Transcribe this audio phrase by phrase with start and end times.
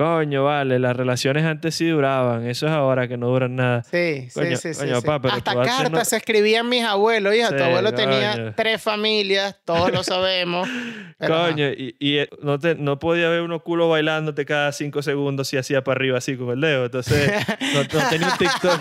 [0.00, 2.46] Coño, vale, las relaciones antes sí duraban.
[2.46, 3.82] Eso es ahora que no duran nada.
[3.82, 5.06] Sí, Coño, sí, sí, coño, sí, sí.
[5.06, 7.54] papá, pero Hasta cartas no- se escribían mis abuelos, hija.
[7.54, 10.66] tu abuelo tenía tres familias, todos lo sabemos.
[11.20, 15.48] Coño, y, y, eh, no, te, no podía ver uno culo bailándote cada cinco segundos
[15.48, 16.86] si hacía para arriba así con el dedo.
[16.86, 17.30] Entonces,
[17.74, 18.80] no, no tenía un TikTok.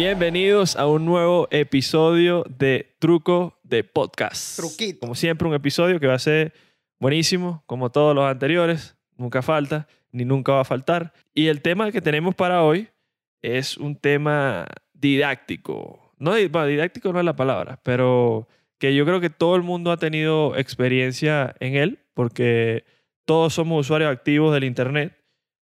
[0.05, 4.57] Bienvenidos a un nuevo episodio de Truco de Podcast.
[4.57, 4.99] Truquito.
[4.99, 6.52] Como siempre, un episodio que va a ser
[6.99, 8.97] buenísimo, como todos los anteriores.
[9.16, 11.13] Nunca falta, ni nunca va a faltar.
[11.34, 12.89] Y el tema que tenemos para hoy
[13.41, 16.11] es un tema didáctico.
[16.17, 18.49] No, bueno, didáctico no es la palabra, pero
[18.80, 22.83] que yo creo que todo el mundo ha tenido experiencia en él, porque
[23.23, 25.17] todos somos usuarios activos del Internet.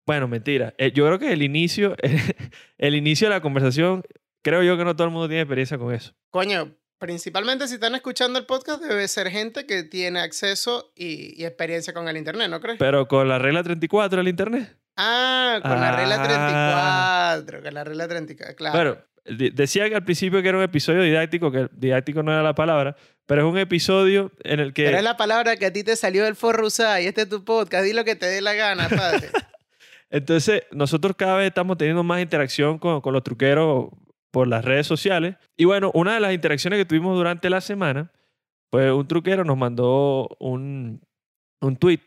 [0.06, 0.74] Bueno, mentira.
[0.78, 1.98] Eh, Yo creo que el inicio,
[2.78, 4.04] el inicio de la conversación,
[4.42, 6.14] creo yo que no todo el mundo tiene experiencia con eso.
[6.30, 11.46] Coño, principalmente si están escuchando el podcast, debe ser gente que tiene acceso y, y
[11.46, 12.78] experiencia con el internet, ¿no crees?
[12.80, 14.78] Pero con la regla 34 del Internet.
[14.98, 17.36] ah, con la regla Ah.
[17.36, 17.64] 34.
[17.64, 19.06] Con la regla 34, claro.
[19.26, 22.56] Di- decía que al principio que era un episodio didáctico, que didáctico no era la
[22.56, 22.96] palabra,
[23.28, 24.86] pero es un episodio en el que...
[24.86, 27.30] Pero es la palabra que a ti te salió del forro usar y este es
[27.30, 27.84] tu podcast.
[27.86, 29.30] Di lo que te dé la gana, padre.
[30.10, 33.90] Entonces, nosotros cada vez estamos teniendo más interacción con, con los truqueros
[34.32, 35.36] por las redes sociales.
[35.58, 38.12] Y bueno, una de las interacciones que tuvimos durante la semana,
[38.70, 41.02] pues un truquero nos mandó un,
[41.62, 42.00] un tweet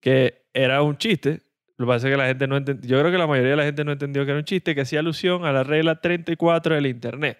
[0.00, 1.42] que era un chiste.
[1.76, 2.88] Lo que pasa es que la gente no entendió.
[2.88, 4.80] Yo creo que la mayoría de la gente no entendió que era un chiste que
[4.80, 7.38] hacía alusión a la regla 34 del Internet.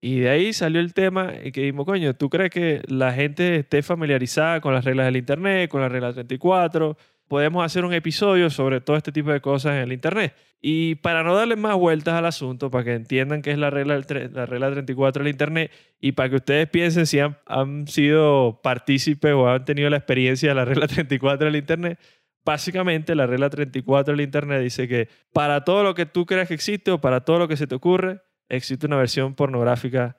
[0.00, 3.56] Y de ahí salió el tema y que dijimos, coño, ¿tú crees que la gente
[3.56, 6.96] esté familiarizada con las reglas del Internet, con la regla 34?
[7.28, 10.34] Podemos hacer un episodio sobre todo este tipo de cosas en el Internet.
[10.60, 14.00] Y para no darle más vueltas al asunto, para que entiendan qué es la regla,
[14.32, 19.32] la regla 34 del Internet y para que ustedes piensen si han, han sido partícipes
[19.34, 22.00] o han tenido la experiencia de la regla 34 del Internet,
[22.44, 26.54] básicamente la regla 34 del Internet dice que para todo lo que tú creas que
[26.54, 30.16] existe o para todo lo que se te ocurre, existe una versión pornográfica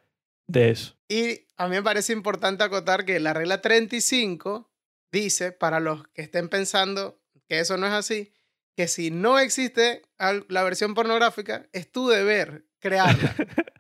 [0.48, 0.96] de eso.
[1.08, 4.70] Y a mí me parece importante acotar que la regla 35
[5.12, 8.34] dice, para los que estén pensando que eso no es así,
[8.76, 13.36] que si no existe la versión pornográfica, es tu deber crearla.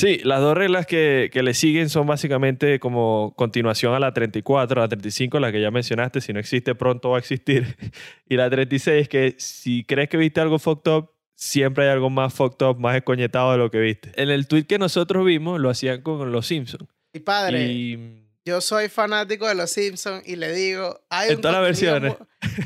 [0.00, 4.80] Sí, las dos reglas que, que le siguen son básicamente como continuación a la 34,
[4.80, 7.76] a la 35, la que ya mencionaste, si no existe pronto va a existir.
[8.26, 12.32] Y la 36 que si crees que viste algo fucked up, siempre hay algo más
[12.32, 14.10] fucked up, más escoñetado de lo que viste.
[14.16, 16.88] En el tweet que nosotros vimos lo hacían con los Simpsons.
[17.12, 21.40] Y padre, Y yo soy fanático de los Simpsons y le digo, hay En un,
[21.42, 22.14] todas las versiones.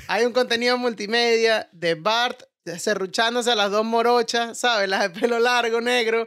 [0.08, 2.42] hay un contenido multimedia de Bart
[2.78, 4.88] serruchándose a las dos morochas, ¿sabes?
[4.88, 6.26] Las de pelo largo, negro.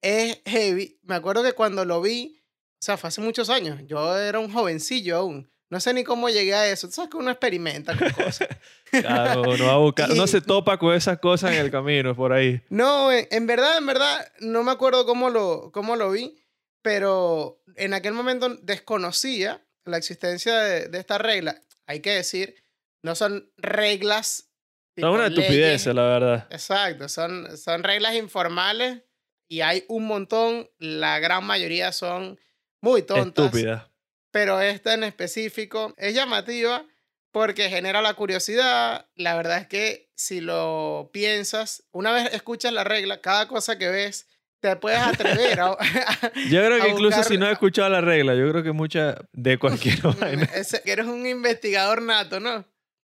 [0.00, 0.98] Es heavy.
[1.02, 2.40] Me acuerdo que cuando lo vi,
[2.80, 3.80] o sea, fue hace muchos años.
[3.86, 5.48] Yo era un jovencillo aún.
[5.70, 6.86] No sé ni cómo llegué a eso.
[6.88, 8.48] Tú sabes que uno experimenta con cosas.
[8.90, 12.14] claro, uno va a buscar, Y- no se topa con esas cosas en el camino
[12.14, 12.60] por ahí.
[12.68, 16.36] No, en, en verdad, en verdad, no me acuerdo cómo lo, cómo lo vi,
[16.82, 21.60] pero en aquel momento desconocía la existencia de, de esta regla.
[21.86, 22.62] Hay que decir,
[23.02, 24.50] no son reglas.
[24.96, 26.46] Es una estupidez, la verdad.
[26.50, 29.02] Exacto, son, son reglas informales
[29.48, 32.38] y hay un montón, la gran mayoría son
[32.80, 33.46] muy tontas.
[33.46, 33.90] Estúpida.
[34.30, 36.86] Pero esta en específico es llamativa
[37.30, 39.08] porque genera la curiosidad.
[39.14, 43.88] La verdad es que si lo piensas, una vez escuchas la regla, cada cosa que
[43.88, 44.28] ves,
[44.62, 45.76] te puedes atrever a...
[46.48, 49.16] Yo creo que incluso buscar- si no has escuchado la regla, yo creo que mucha
[49.32, 50.44] de cualquier vaina.
[50.54, 52.64] Ese- que eres un investigador nato, ¿no?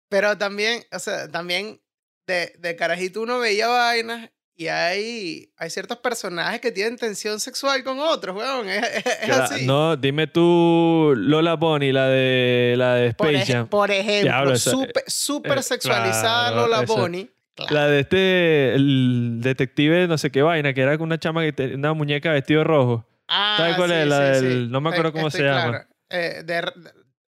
[0.08, 1.80] Pero también, o sea, también
[2.26, 7.82] de, de carajito uno veía vainas y hay, hay ciertos personajes que tienen tensión sexual
[7.84, 8.68] con otros, weón.
[8.70, 9.66] Es, es- es Cla- así.
[9.66, 13.68] No, dime tú Lola Bonnie, la de la de por, Space ej- Jam.
[13.68, 14.70] por ejemplo, Diablo, esa-
[15.06, 17.30] súper eh, sexualizada claro, Lola Bonnie.
[17.54, 17.74] Claro.
[17.74, 21.52] La de este, el detective no sé qué vaina, que era con una chama que
[21.52, 23.06] tenía una muñeca vestido de rojo.
[23.28, 24.06] Ah, ¿sabes cuál sí, es?
[24.08, 24.68] La sí, del- sí.
[24.70, 25.86] no me acuerdo cómo se llama.
[26.10, 26.62] Eh, de,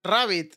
[0.04, 0.54] Rabbit.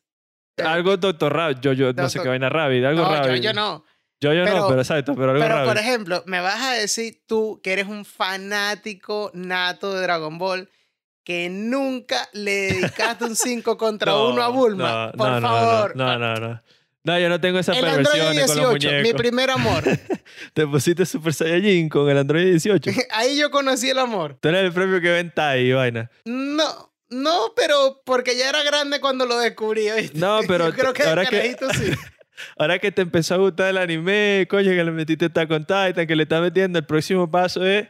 [0.57, 3.41] Eh, Algo Doctor Rabbit, yo, yo no sé qué vaina Rabbit, algo no, yo, Rabbit.
[3.43, 3.83] yo no.
[4.21, 5.67] Yo, yo no, Pero- exacto, pero algo Pero, Rabbit.
[5.69, 10.69] por ejemplo, me vas a decir tú que eres un fanático nato de Dragon Ball
[11.25, 15.05] que nunca le dedicaste un 5 contra No, 1 a Bulma.
[15.07, 15.95] no, por no, favor.
[15.95, 16.61] No, no, no.
[17.05, 19.21] No, yo no tengo esas El Android perversiones con los 18, mi muñecos.
[19.21, 19.83] primer amor.
[20.53, 22.91] Te pusiste Super Saiyajin con el Android 18.
[23.11, 24.37] Ahí yo conocí el amor.
[24.39, 26.09] Tú eres el premio que venta ahí, vaina.
[26.23, 30.17] No, no, pero porque ya era grande cuando lo descubrí, ¿viste?
[30.17, 31.91] No, pero Yo creo que ahora que- sí.
[32.57, 36.07] Ahora que te empezó a gustar el anime, coño, que le metiste Attack on Titan,
[36.07, 37.87] que le estás metiendo, el próximo paso es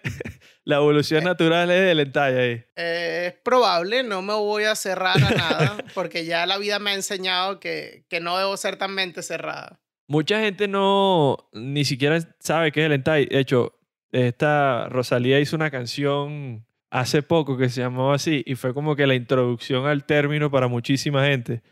[0.65, 2.63] la evolución natural es del hentai ahí.
[2.75, 6.91] Eh, es probable, no me voy a cerrar a nada, porque ya la vida me
[6.91, 9.79] ha enseñado que, que no debo ser tan mente cerrada.
[10.07, 13.25] Mucha gente no, ni siquiera sabe qué es el hentai.
[13.25, 13.79] De hecho,
[14.11, 19.07] esta Rosalía hizo una canción hace poco que se llamaba así y fue como que
[19.07, 21.63] la introducción al término para muchísima gente.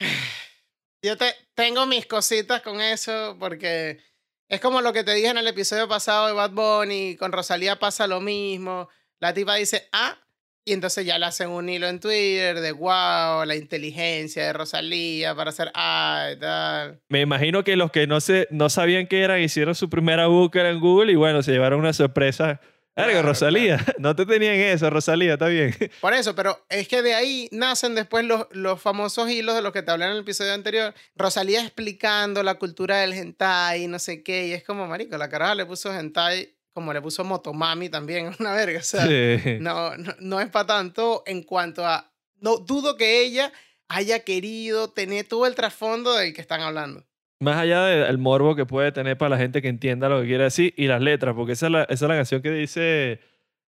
[1.02, 4.00] Yo te, tengo mis cositas con eso, porque
[4.48, 7.78] es como lo que te dije en el episodio pasado de Bad Bunny, con Rosalía
[7.78, 8.88] pasa lo mismo.
[9.18, 10.18] La tipa dice, ah,
[10.64, 15.34] y entonces ya le hacen un hilo en Twitter de wow, la inteligencia de Rosalía
[15.34, 17.00] para hacer ah y tal.
[17.08, 20.70] Me imagino que los que no, se, no sabían qué era hicieron su primera búsqueda
[20.70, 22.60] en Google y bueno, se llevaron una sorpresa.
[22.96, 25.76] Claro, Rosalía, no te tenían eso, Rosalía, está bien.
[26.00, 29.72] Por eso, pero es que de ahí nacen después los, los famosos hilos de los
[29.72, 30.94] que te hablé en el episodio anterior.
[31.14, 34.46] Rosalía explicando la cultura del hentai no sé qué.
[34.48, 38.52] Y es como, marico, la caraja le puso hentai como le puso Motomami también, una
[38.52, 38.80] verga.
[38.80, 39.58] O sea, Sí.
[39.60, 42.12] no, no, no es para tanto en cuanto a...
[42.40, 43.50] No dudo que ella
[43.88, 47.06] haya querido tener todo el trasfondo del que están hablando.
[47.40, 50.44] Más allá del morbo que puede tener para la gente que entienda lo que quiere
[50.44, 53.20] decir y las letras, porque esa es la, esa es la canción que dice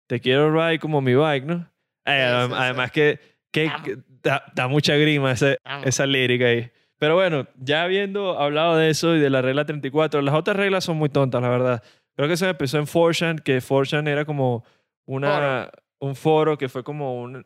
[0.08, 1.70] Te quiero ride como mi bike, ¿no?
[2.06, 2.58] Eh, Sí, sí, sí.
[2.58, 3.20] además que,
[3.52, 5.34] que, que da, da mucha grima
[5.66, 5.86] Vamos.
[5.88, 6.72] esa lírica ahí.
[6.98, 10.84] Pero bueno, ya habiendo hablado de eso y de la regla 34, las otras reglas
[10.84, 11.84] son muy tontas, la verdad.
[12.16, 14.66] Creo que eso empezó en 4chan, que 4chan era como
[15.06, 15.70] una,
[16.00, 17.46] un foro que fue como un-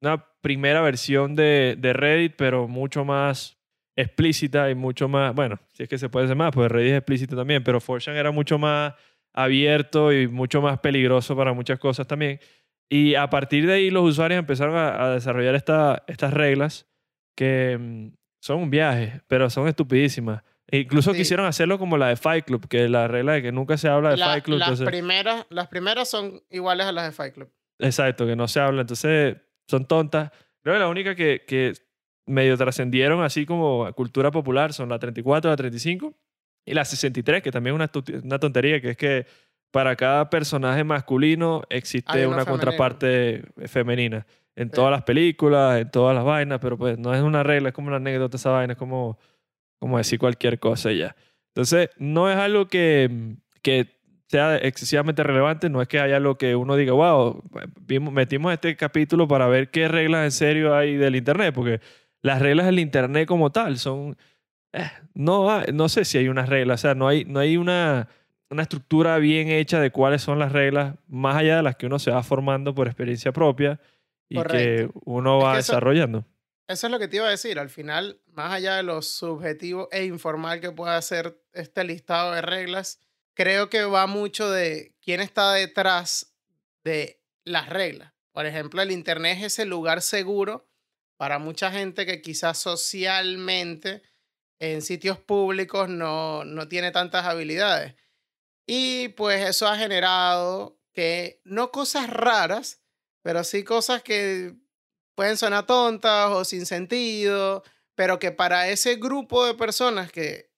[0.00, 3.56] una primera versión de, de Reddit, pero mucho más
[3.96, 6.98] explícita y mucho más, bueno, si es que se puede hacer más, pues Reddit es
[6.98, 8.94] explícito también, pero 4chan era mucho más
[9.34, 12.38] abierto y mucho más peligroso para muchas cosas también.
[12.88, 16.86] Y a partir de ahí los usuarios empezaron a, a desarrollar esta, estas reglas
[17.36, 18.08] que mm,
[18.40, 20.42] son un viaje, pero son estupidísimas.
[20.66, 21.18] E incluso Sí.
[21.18, 24.10] quisieron hacerlo como la de Fight Club, que la regla de que nunca se habla
[24.10, 24.58] de La- Fight Club.
[24.58, 27.50] las, entonces- primeras, las primeras son iguales a las de Fight Club.
[27.78, 28.82] Exacto, que no se habla.
[28.82, 29.36] Entonces,
[29.66, 30.30] son tontas.
[30.62, 31.72] Creo que la única que, que
[32.26, 36.14] medio trascendieron así como cultura popular son la 34, la 35
[36.64, 39.26] y la 63, que también es una, una tontería, que es que
[39.72, 42.50] para cada personaje masculino existe Hay una femenino.
[42.52, 44.26] contraparte femenina.
[44.54, 44.74] En Sí.
[44.74, 47.88] todas las películas, en todas las vainas, pero pues no es una regla, es como
[47.88, 49.18] una anécdota esa vaina, es como,
[49.80, 51.16] como decir cualquier cosa y ya.
[51.48, 53.10] Entonces, no es algo que,
[53.62, 53.96] que
[54.28, 57.42] sea excesivamente relevante, no es que haya algo que uno diga, wow,
[58.12, 61.80] metimos este capítulo para ver qué reglas en serio hay del Internet, porque
[62.22, 64.16] las reglas del Internet como tal son,
[64.72, 67.56] eh, no, hay- no sé si hay unas reglas, o sea, no hay, no hay
[67.56, 68.08] una,
[68.50, 71.98] una estructura bien hecha de cuáles son las reglas, más allá de las que uno
[71.98, 73.80] se va formando por experiencia propia
[74.28, 76.24] y que uno Es va que eso- desarrollando.
[76.68, 77.58] Eso es lo que te iba a decir.
[77.58, 82.40] Al final, más allá de lo subjetivo e informal que pueda ser este listado de
[82.40, 82.98] reglas,
[83.34, 86.32] creo que va mucho de quién está detrás
[86.84, 88.12] de las reglas.
[88.30, 90.66] Por ejemplo, el Internet es ese lugar seguro
[91.22, 94.02] para mucha gente que quizás socialmente
[94.58, 97.94] en sitios públicos no, no tiene tantas habilidades.
[98.66, 102.82] Y pues eso ha generado que no cosas raras,
[103.22, 104.54] pero sí cosas que
[105.14, 107.62] pueden sonar tontas o sin sentido,
[107.94, 110.50] pero que para ese grupo de personas que,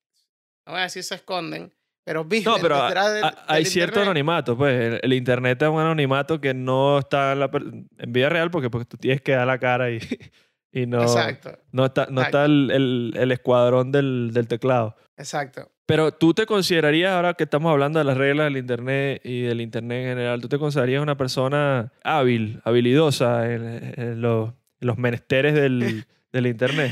[0.65, 1.75] no voy a decir se esconden,
[2.07, 4.07] pero viven No, pero a- detrás del- a- hay del cierto internet.
[4.07, 8.31] anonimato, pues el, el internet es un anonimato que no está en, la en vida
[8.31, 9.99] real porque, porque tú tienes que dar la cara y,
[10.75, 12.39] y no, Exacto, no está, no exacto.
[12.39, 14.97] está el, el- el escuadrón del, del teclado.
[15.17, 15.71] exacto.
[15.87, 19.61] Pero tú te considerarías, ahora que estamos hablando de las reglas del internet y del
[19.61, 24.49] internet en general, tú te considerarías una persona hábil, habilidosa en, en los,
[24.81, 26.91] en los menesteres del, del internet.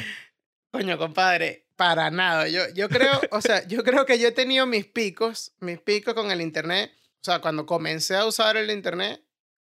[0.71, 2.49] Coño, compadre, para nada.
[2.49, 6.13] Yo, yo creo, o sea, yo creo que yo he tenido mis picos, mis picos
[6.13, 6.91] con el internet.
[7.23, 9.23] O sea, cuando comencé a usar el internet,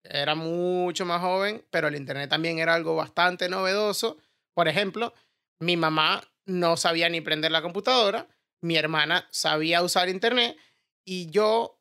[0.09, 4.17] era mucho más joven, pero el internet también era algo bastante novedoso.
[4.53, 5.13] Por ejemplo,
[5.59, 8.27] mi mamá no sabía ni prender la computadora,
[8.61, 10.57] mi hermana sabía usar internet
[11.05, 11.79] y yo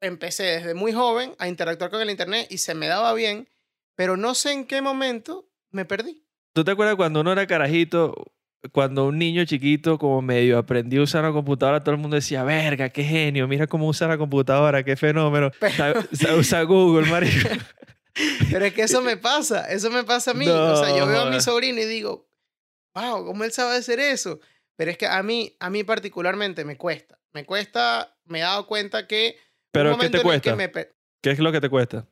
[0.00, 3.48] empecé desde muy joven a interactuar con el internet y se me daba bien,
[3.94, 6.24] pero no sé en qué momento me perdí.
[6.52, 8.14] ¿Tú te acuerdas cuando uno era carajito,
[8.72, 12.44] cuando un niño chiquito como medio aprendió a usar la computadora, todo el mundo decía,
[12.44, 15.50] verga, qué genio, mira cómo usa la computadora, qué fenómeno.
[16.38, 17.48] Usar Google, marico.
[18.50, 20.46] Pero es que eso me pasa, eso me pasa a mí.
[20.46, 22.28] No, o sea, yo veo a mi sobrino y digo,
[22.94, 24.40] wow, ¿cómo él sabe hacer eso?
[24.76, 27.18] Pero es que a mí, a mí particularmente me cuesta.
[27.32, 29.36] Me cuesta, me he dado cuenta que...
[29.72, 30.54] Pero ¿qué te que cuesta?
[30.54, 32.06] Me, ¿Qué es lo que te cuesta?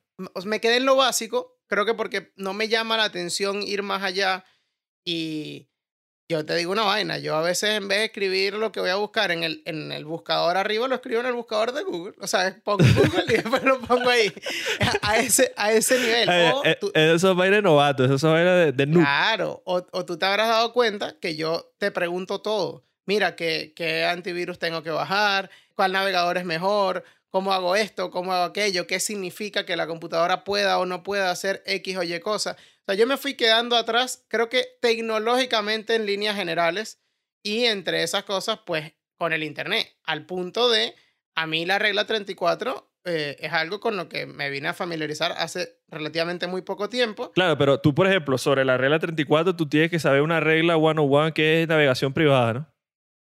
[0.44, 4.02] me quedé en lo básico, creo que porque no me llama la atención ir más
[4.02, 4.44] allá
[5.04, 5.71] y
[6.32, 8.90] yo te digo una vaina, yo a veces en vez de escribir lo que voy
[8.90, 12.14] a buscar en el, en el buscador arriba, lo escribo en el buscador de Google.
[12.20, 14.32] O sea, pongo Google y después lo pongo ahí,
[15.02, 16.28] a ese, a ese nivel.
[16.28, 19.02] O Eh, tú- eh, eso es vaina de novato, eso es vaina de, de noob.
[19.02, 22.84] Claro, o, o tú te habrás dado cuenta que yo te pregunto todo.
[23.06, 25.50] Mira, ¿qué, ¿qué antivirus tengo que bajar?
[25.74, 27.04] ¿Cuál navegador es mejor?
[27.32, 28.10] ¿Cómo hago esto?
[28.10, 28.86] ¿Cómo hago aquello?
[28.86, 32.56] ¿Qué significa que la computadora pueda o no pueda hacer X o Y cosas?
[32.56, 37.00] O sea, yo me fui quedando atrás, creo que tecnológicamente en líneas generales
[37.42, 40.94] y entre esas cosas, pues con el Internet, al punto de,
[41.34, 45.32] a mí la regla 34 eh, es algo con lo que me vine a familiarizar
[45.32, 47.32] hace relativamente muy poco tiempo.
[47.32, 50.74] Claro, pero tú, por ejemplo, sobre la regla 34, tú tienes que saber una regla
[50.74, 52.68] 101 que es navegación privada, ¿no?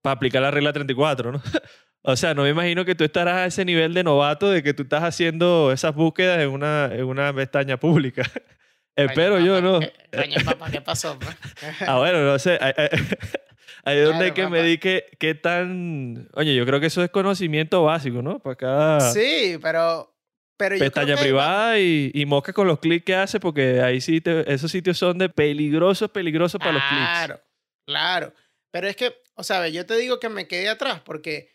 [0.01, 1.43] Para aplicar la regla 34, ¿no?
[2.03, 4.73] o sea, no me imagino que tú estarás a ese nivel de novato de que
[4.73, 8.23] tú estás haciendo esas búsquedas en una, en una pestaña pública.
[8.95, 9.79] Espero yo, papá, ¿no?
[9.79, 11.17] ¿qué- Coño, papá, ¿qué pasó?
[11.19, 11.35] pues?
[11.87, 12.57] Ah, bueno, no sé.
[12.61, 12.73] Ahí,
[13.99, 16.27] es donde hay Claro, que medir qué, qué tan...
[16.33, 18.39] Oye, yo creo que eso es conocimiento básico, ¿no?
[18.39, 20.13] Para cada Sí, pero...
[20.57, 23.81] pero yo creo pestaña que- privada y, y mosca con los clics que hace, porque
[23.81, 27.01] ahí sí, te- esos sitios son de peligrosos, peligrosos para los clics.
[27.07, 27.41] Claro,
[27.87, 28.33] claro.
[28.71, 31.49] Pero es que, o sea, yo te digo que me quedé atrás porque,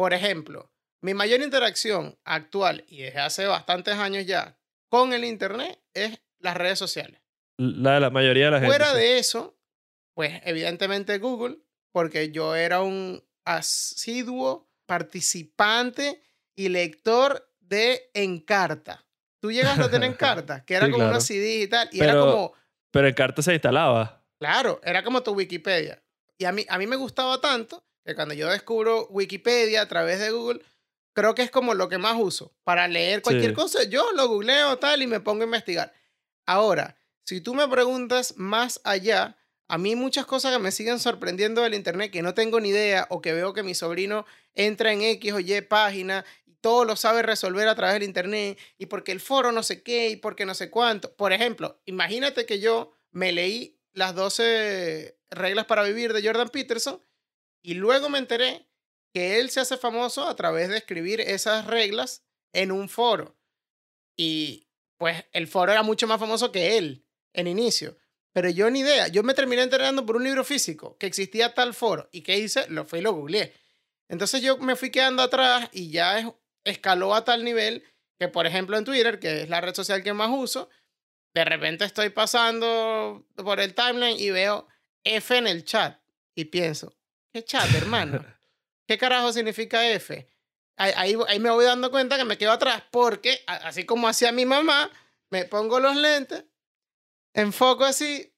[0.00, 4.56] por ejemplo, mi mayor interacción actual y desde hace bastantes años ya
[4.88, 7.20] con el Internet es las redes sociales.
[7.58, 8.74] La de la mayoría de la gente.
[8.74, 9.58] Fuera de eso,
[10.14, 11.58] pues evidentemente Google,
[11.92, 16.22] porque yo era un asiduo participante
[16.56, 19.04] y lector de Encarta.
[19.38, 21.10] Tú llegaste a tener Encarta, que era Sí, como claro.
[21.12, 22.54] una CD y tal, y Pero- era como,
[22.90, 24.24] Pero en carta se instalaba.
[24.38, 26.02] claro, era como tu Wikipedia.
[26.38, 30.18] Y a mí, a mí me gustaba tanto que cuando yo descubro Wikipedia a través
[30.20, 30.62] de Google,
[31.12, 32.52] creo que es como lo que más uso.
[32.64, 33.56] Para leer cualquier Sí.
[33.56, 35.92] cosa, yo lo googleo tal y me pongo a investigar.
[36.46, 39.36] Ahora, si tú me preguntas más allá,
[39.68, 43.06] a mí muchas cosas que me siguen sorprendiendo del internet que no tengo ni idea
[43.10, 46.96] o que veo que mi sobrino entra en X o Y página y todo lo
[46.96, 50.44] sabe resolver a través del internet y porque el foro no sé qué y porque
[50.44, 51.14] no sé cuánto.
[51.14, 57.00] Por ejemplo, imagínate que yo me leí las 12 reglas para vivir de Jordan Peterson
[57.62, 58.66] y luego me enteré
[59.12, 63.36] que él se hace famoso a través de escribir esas reglas en un foro.
[64.16, 67.96] Y pues el foro era mucho más famoso que él en inicio.
[68.32, 69.08] Pero yo ni idea.
[69.08, 72.08] Yo me terminé enterando por un libro físico que existía tal foro.
[72.12, 72.68] ¿Y qué hice?
[72.68, 73.52] Lo fui y lo googleé.
[74.08, 76.26] Entonces yo me fui quedando atrás y ya es-
[76.64, 77.82] escaló a tal nivel
[78.18, 80.68] que, por ejemplo, en Twitter, que es la red social que más uso,
[81.34, 84.66] de repente estoy pasando por el timeline y veo
[85.04, 86.00] F en el chat.
[86.34, 86.94] Y pienso,
[87.32, 88.24] ¿qué chat, hermano?
[88.86, 90.26] ¿Qué carajo significa F?
[90.76, 94.32] Ahí, ahí, ahí me voy dando cuenta que me quedo atrás porque, así como hacía
[94.32, 94.90] mi mamá,
[95.30, 96.44] me pongo los lentes,
[97.34, 98.32] enfoco así,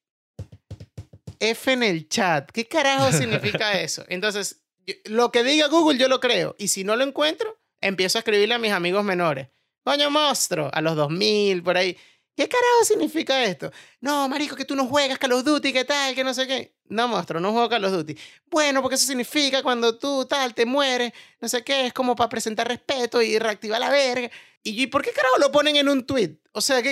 [1.41, 2.51] F en el chat.
[2.51, 4.05] ¿Qué carajo significa eso?
[4.09, 6.55] Entonces, yo- lo que diga Google yo lo creo.
[6.59, 9.49] Y si no lo encuentro, empiezo a escribirle a mis amigos menores.
[9.85, 11.97] Coño, monstruo, a los 2000, por ahí.
[12.37, 13.73] ¿Qué carajo significa esto?
[14.01, 16.72] No, marico, que tú no juegas Call of Duty, que tal, que no sé qué.
[16.93, 18.15] No, monstruo, no juego Call of Duty.
[18.51, 22.29] Bueno, porque eso significa cuando tú tal te mueres, no sé qué, es como para
[22.29, 24.31] presentar respeto y reactivar la verga.
[24.63, 26.37] ¿Y yo, ¿y por qué carajo lo ponen en un tweet?
[26.53, 26.83] O sea,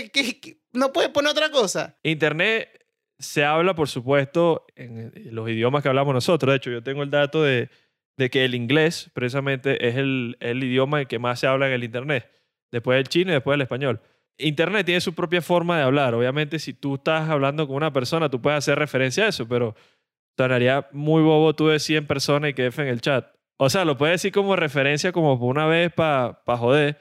[0.72, 1.98] no puede poner otra cosa.
[2.02, 2.86] Internet
[3.18, 6.50] se habla, por supuesto, en los idiomas que hablamos nosotros.
[6.50, 7.68] De hecho, yo tengo el dato de,
[8.16, 11.84] de que el inglés, precisamente, es el, el idioma que más se habla en el
[11.84, 12.30] Internet.
[12.72, 14.00] Después el chino y después el español.
[14.40, 16.14] Internet tiene su propia forma de hablar.
[16.14, 19.74] Obviamente, si tú estás hablando con una persona, tú puedes hacer referencia a eso, pero
[20.36, 23.26] sonaría muy bobo tú decir en persona y que F en el chat.
[23.56, 26.98] O sea, lo puedes decir como referencia, como por una vez para joder,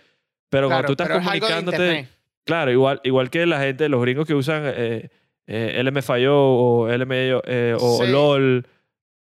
[0.49, 2.07] pero Claro, cuando tú estás pero comunicándote...
[2.43, 5.09] Claro, igual, igual que la gente, los gringos que usan eh,
[5.45, 5.83] eh,
[6.27, 8.11] o eh, o Sí.
[8.11, 8.67] LOL.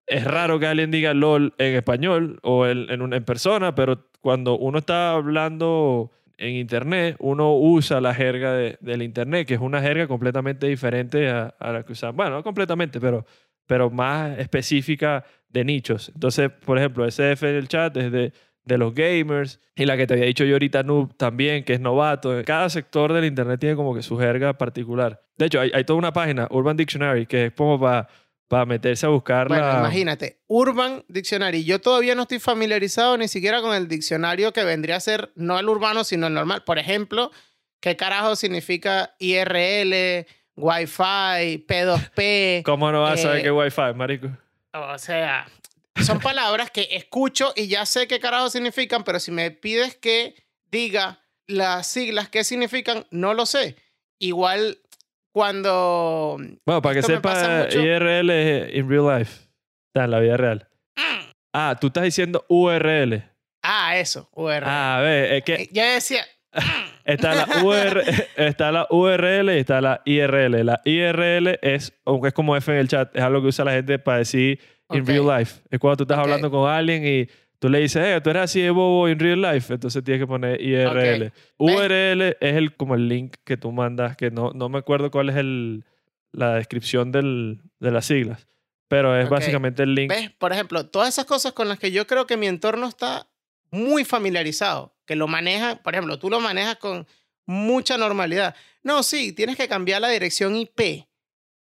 [0.06, 4.58] Es raro que alguien diga LOL en español o en, en, en persona, pero cuando
[4.58, 9.82] uno está hablando en internet, uno usa la jerga de- del internet, que es una
[9.82, 12.16] jerga completamente diferente a, la que usan.
[12.16, 13.26] Bueno, no completamente, pero,
[13.66, 16.12] pero más específica de nichos.
[16.14, 20.06] Entonces, por ejemplo, SF en el chat es de, de los gamers y la que
[20.06, 22.34] te había dicho yo ahorita, Noob, también, que es novato.
[22.46, 25.22] Cada sector del internet tiene como que su jerga particular.
[25.38, 28.08] De hecho, hay, hay toda una página, Urban Dictionary, que es como para
[28.48, 31.64] para meterse a buscar Bueno, la- imagínate, Urban Dictionary.
[31.64, 35.60] Yo todavía no estoy familiarizado ni siquiera con el diccionario que vendría a ser no
[35.60, 36.64] el urbano, sino el normal.
[36.64, 37.32] Por ejemplo,
[37.82, 40.26] ¿qué carajo significa IRL,
[40.56, 42.62] Wi-Fi, P2P?
[42.66, 44.30] ¿Cómo no vas a saber eh, qué Wi-Fi, marico?
[44.74, 45.48] O sea,
[46.06, 50.36] son palabras que escucho y ya sé qué carajo significan, pero si me pides que
[50.72, 53.76] diga las siglas qué significan, no lo sé.
[54.20, 54.80] igual
[55.38, 56.36] cuando...
[56.66, 57.68] Bueno, para que sepa.
[57.70, 59.48] IRL es in real life.
[59.94, 60.68] Está en la vida real.
[61.54, 63.24] Ah, tú estás diciendo URL.
[63.62, 64.64] Ah, eso, URL.
[64.66, 66.26] Ah, a ver, es que Yo decía,
[67.06, 68.02] está la, UR,
[68.36, 70.66] está la URL y está la IRL.
[70.66, 73.74] La IRL es, aunque es como F en el chat, es algo que usa la
[73.74, 75.62] gente para decir in real life.
[75.70, 77.30] Es cuando tú estás hablando con alguien y
[77.60, 79.74] tú le dices, eh, tú eres así de bobo in real life.
[79.74, 81.32] Entonces tienes que poner IRL.
[81.58, 85.30] URL es el, como el link que tú mandas, que no, no me acuerdo cuál
[85.30, 85.84] es el,
[86.32, 88.48] la descripción del, de las siglas.
[88.88, 89.32] Pero es Ok.
[89.32, 90.10] básicamente el link.
[90.10, 90.32] ¿ves?
[90.32, 93.28] Por ejemplo, todas esas cosas con las que yo creo que mi entorno está
[93.70, 97.06] muy familiarizado, que lo maneja, por ejemplo, tú lo manejas con
[97.46, 98.56] mucha normalidad.
[98.84, 101.06] No, sí, tienes que cambiar la dirección IP.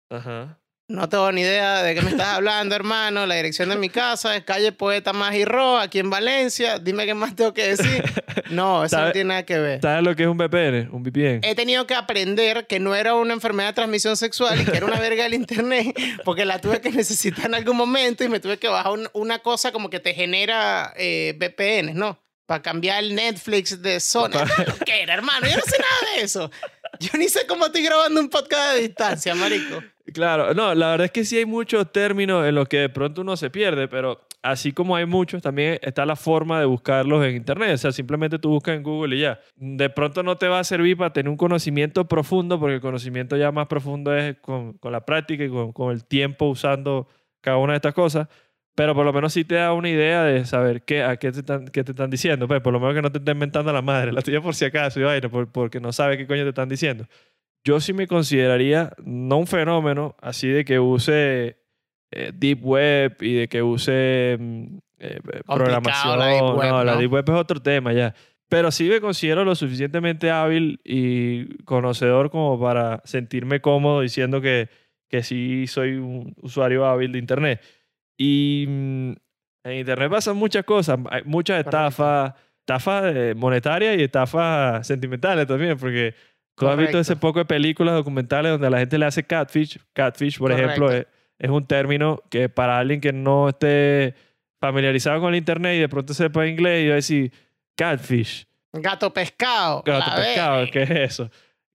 [0.10, 0.58] Ajá.
[0.92, 3.26] No tengo ni idea de qué me estás hablando, hermano.
[3.26, 6.80] La dirección de mi casa es calle Poeta Magirro, aquí en Valencia.
[6.80, 8.04] Dime qué más tengo que decir.
[8.50, 9.82] No, eso no ¿Sabe- tiene nada que ver.
[9.82, 10.90] ¿Sabes lo que es un VPN?
[10.92, 11.40] Un VPN.
[11.44, 14.86] He tenido que aprender que no era una enfermedad de transmisión sexual y que era
[14.86, 15.96] una verga del internet,
[16.26, 19.40] porque la tuve que necesitar en algún momento y me tuve que bajar un- una
[19.40, 22.20] cosa como que te genera eh, VPN, ¿no?
[22.46, 24.32] Para cambiar el Netflix de Sony.
[24.86, 25.48] ¿Qué era, hermano?
[25.48, 26.52] Yo no sé nada de eso.
[27.00, 29.82] Yo ni sé cómo estoy grabando un podcast de distancia, marico.
[30.14, 33.22] Claro, no, la verdad es que sí hay muchos términos en los que de pronto
[33.22, 37.36] uno se pierde, pero así como hay muchos, también está la forma de buscarlos en
[37.36, 37.74] Internet.
[37.74, 39.40] O sea, simplemente tú buscas en Google y ya.
[39.56, 43.38] De pronto no te va a servir para tener un conocimiento profundo, porque el conocimiento
[43.38, 47.08] ya más profundo es con, con la práctica y con, con el tiempo usando
[47.42, 48.28] cada una de estas cosas.
[48.74, 51.40] Pero por lo menos sí te da una idea de saber qué, a qué te
[51.40, 52.48] están, te están diciendo.
[52.48, 54.66] Pues por lo menos que no te estén inventando la madre, la tuya por si
[54.66, 57.06] acaso, y porque no sabe qué coño te están diciendo
[57.64, 61.58] yo sí me consideraría no un fenómeno así de que use
[62.12, 66.20] eh, deep web y de que use mm, eh, programación.
[66.20, 67.00] la deep web, no, la ¿no?
[67.00, 68.14] deep web es otro tema ya.
[68.50, 74.68] Pero sí me considero lo suficientemente hábil y conocedor como para sentirme cómodo diciendo que,
[75.08, 77.62] que sí soy un usuario hábil de Internet.
[78.18, 79.12] Y mm,
[79.64, 85.78] en Internet pasan muchas cosas, hay muchas estafas, estafas eh, monetarias y estafas sentimentales también,
[85.78, 86.14] porque
[86.62, 87.00] tú has visto Correcto.
[87.00, 89.80] ese poco de películas documentales donde a la gente le hace catfish.
[89.94, 91.12] Catfish, por ejemplo, es, Correcto.
[91.40, 94.16] es un término que para alguien que no esté
[94.60, 97.32] familiarizado con el Internet y de pronto sepa inglés y va a decir
[97.76, 98.46] catfish.
[98.74, 99.82] Gato pescado.
[99.86, 100.66] Gato pescado.
[100.72, 101.30] ¿qué es eso?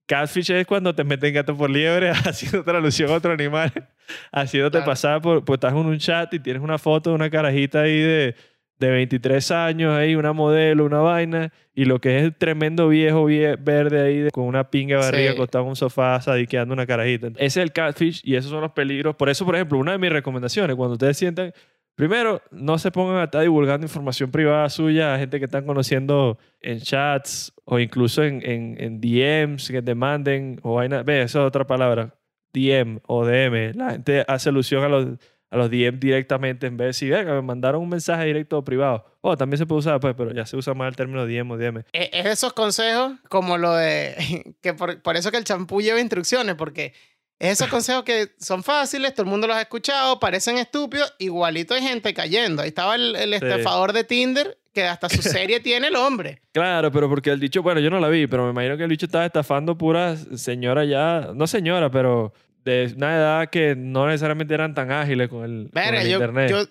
[0.07, 3.73] Catfish es cuando te meten gato por liebre haciendo traducción a otro animal,
[4.33, 4.87] haciéndote Claro.
[4.87, 7.99] pasar por, pues estás en un chat y tienes una foto de una carajita ahí
[8.01, 8.37] de,
[8.79, 13.25] de 23 años, ahí una modelo, una vaina, y lo que es el tremendo viejo
[13.27, 15.37] vie- verde ahí de- con una pinga barriga Sí.
[15.37, 17.29] acostado en un sofá sadiqueando una carajita.
[17.37, 19.17] Ese es el catfish y esos son los peligros.
[19.17, 21.53] Por eso, por ejemplo, una de mis recomendaciones, cuando ustedes sientan,
[21.95, 26.39] primero, no se pongan a estar divulgando información privada suya a gente que están conociendo
[26.61, 31.03] en chats o incluso en, en, en DMs que te manden o vaina.
[31.03, 32.15] Ve, esa es otra palabra.
[32.53, 33.73] DM o DM.
[33.75, 35.07] La gente hace alusión a los,
[35.51, 38.65] a los DM directamente en vez de decir, venga, me mandaron un mensaje directo o
[38.65, 39.05] privado.
[39.21, 41.57] Oh, también se puede usar, pues, pero ya se usa más el término DM o
[41.57, 41.85] DM.
[41.93, 46.01] Es es esos consejos como lo de que por, por eso que el champú lleva
[46.01, 46.95] instrucciones, porque
[47.39, 51.75] es esos consejos que son fáciles, todo el mundo los ha escuchado, parecen estúpidos, igualito
[51.75, 52.63] hay gente cayendo.
[52.63, 56.43] Ahí estaba el, el estafador de Tinder que hasta su serie tiene el hombre.
[56.53, 58.91] Claro, pero porque el dicho, bueno, yo no la vi, pero me imagino que el
[58.91, 62.33] dicho estaba estafando puras señoras ya, no señora, pero
[62.67, 66.15] de una edad que no necesariamente eran tan ágiles con el, con Verga, el yo,
[66.17, 66.51] internet.
[66.51, 66.65] yo,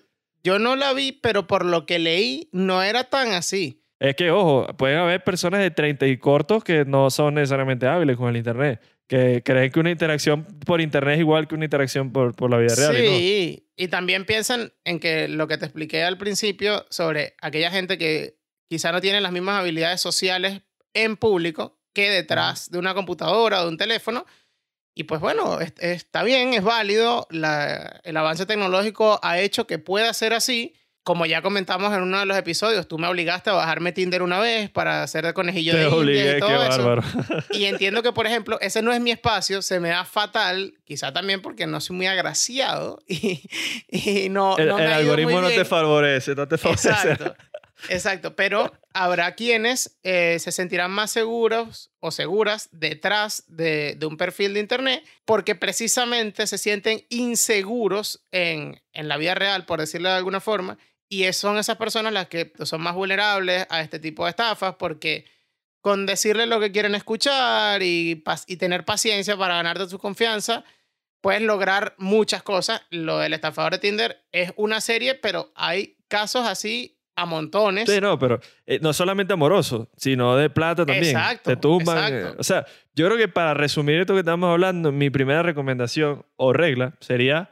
[0.44, 3.82] yo no la vi, pero por lo que leí, no era tan así.
[3.98, 8.18] Es que, ojo, pueden haber personas de 30 y cortos que no son necesariamente hábiles
[8.18, 12.12] con el internet, que creen que una interacción por internet es igual que una interacción
[12.12, 12.94] por, por la vida real.
[12.94, 13.16] y no.
[13.16, 17.96] Sí, y también piensan en que lo que te expliqué al principio sobre aquella gente
[17.96, 18.36] que
[18.68, 20.60] quizá no tiene las mismas habilidades sociales
[20.92, 24.26] en público que detrás de una computadora o de un teléfono.
[24.98, 27.26] Y pues bueno, es- está bien, es válido.
[27.30, 30.74] la- el avance tecnológico ha hecho que pueda ser así.
[31.04, 34.40] Como ya comentamos en uno de los episodios, tú me obligaste a bajarme Tinder una
[34.40, 36.84] vez para hacer de conejillo Te de India obligué, y qué todo eso.
[36.84, 37.02] bárbaro.
[37.52, 41.12] Y entiendo que, por ejemplo, ese no es mi espacio, se me da fatal, quizá
[41.12, 43.48] también porque no soy muy agraciado y,
[43.88, 46.88] y no, El, no me el algoritmo no te favorece, no te favorece.
[46.88, 47.36] Exacto,
[47.88, 48.36] exacto.
[48.36, 54.60] Pero habrá quienes eh, se sentirán más seguros o seguras detrás de, un perfil de
[54.60, 60.78] Internet porque precisamente se sienten inseguros en, la vida real, por decirlo de alguna forma,
[61.08, 65.26] y son esas personas las que son más vulnerables a este tipo de estafas porque
[65.80, 70.64] con decirle lo que quieren escuchar y, y tener paciencia para ganarte su confianza,
[71.20, 72.82] puedes lograr muchas cosas.
[72.90, 77.88] Lo del estafador de Tinder es una serie, pero hay casos así a montones.
[77.88, 81.16] Sí, no, pero eh, no solamente amoroso, sino de plata también.
[81.16, 81.96] Exacto, Te tumban.
[81.98, 82.28] exacto.
[82.28, 86.24] eh, o sea, Yo creo que para resumir esto que estamos hablando, mi primera recomendación
[86.36, 87.50] o regla sería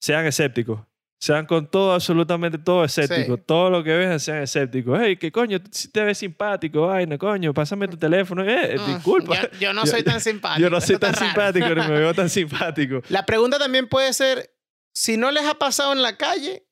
[0.00, 0.80] sean escépticos.
[1.22, 3.36] Sean con todo, absolutamente todo escéptico.
[3.36, 3.42] Sí.
[3.46, 4.98] Todo lo que vean sean escépticos.
[5.02, 5.58] Hey, ¿qué coño?
[5.70, 8.42] Si te ves simpático, vaina, coño, pásame tu teléfono.
[8.42, 9.34] Eh, Mm, disculpa.
[9.34, 10.60] Yo, yo no soy tan simpático.
[10.62, 13.02] Yo no soy tan simpático, ni me veo tan simpático.
[13.10, 14.50] La pregunta también puede ser,
[14.94, 16.64] si no les ha pasado en la calle,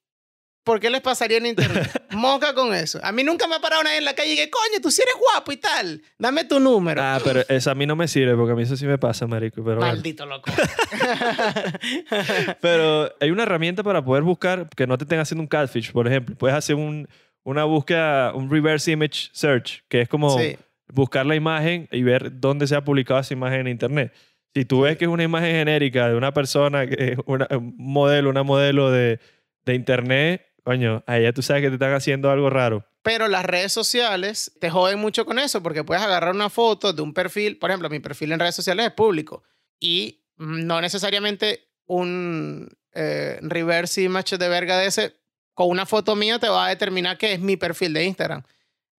[0.69, 1.91] ¿por qué les pasaría en internet?
[2.13, 3.01] Moca con eso.
[3.03, 5.01] A mí nunca me ha parado nadie en la calle y que, coño, tú sí
[5.01, 6.03] eres guapo y tal.
[6.19, 7.01] Dame tu número.
[7.03, 9.27] Ah, pero eso a mí no me sirve porque a mí eso sí me pasa,
[9.27, 9.57] marico.
[9.65, 9.93] Pero, bueno.
[9.93, 10.51] Maldito loco.
[12.61, 16.07] pero hay una herramienta para poder buscar que no te estén haciendo un catfish, por
[16.07, 16.37] ejemplo.
[16.37, 17.09] Puedes hacer un,
[17.45, 20.57] una búsqueda, un reverse image search, que es como sí.
[20.89, 24.13] buscar la imagen y ver dónde se ha publicado esa imagen en internet.
[24.55, 27.75] Si tú ves que es una imagen genérica de una persona, que es una- un
[27.79, 29.21] modelo, una modelo de,
[29.65, 32.85] de internet, coño, ahí ya tú sabes que te están haciendo algo raro.
[33.01, 37.01] Pero las redes sociales te joden mucho con eso porque puedes agarrar una foto de
[37.01, 39.43] un perfil, por ejemplo, mi perfil en redes sociales es público
[39.81, 45.15] y no necesariamente un eh, reverse image de verga de ese
[45.55, 48.43] con una foto mía te va a determinar que es mi perfil de Instagram.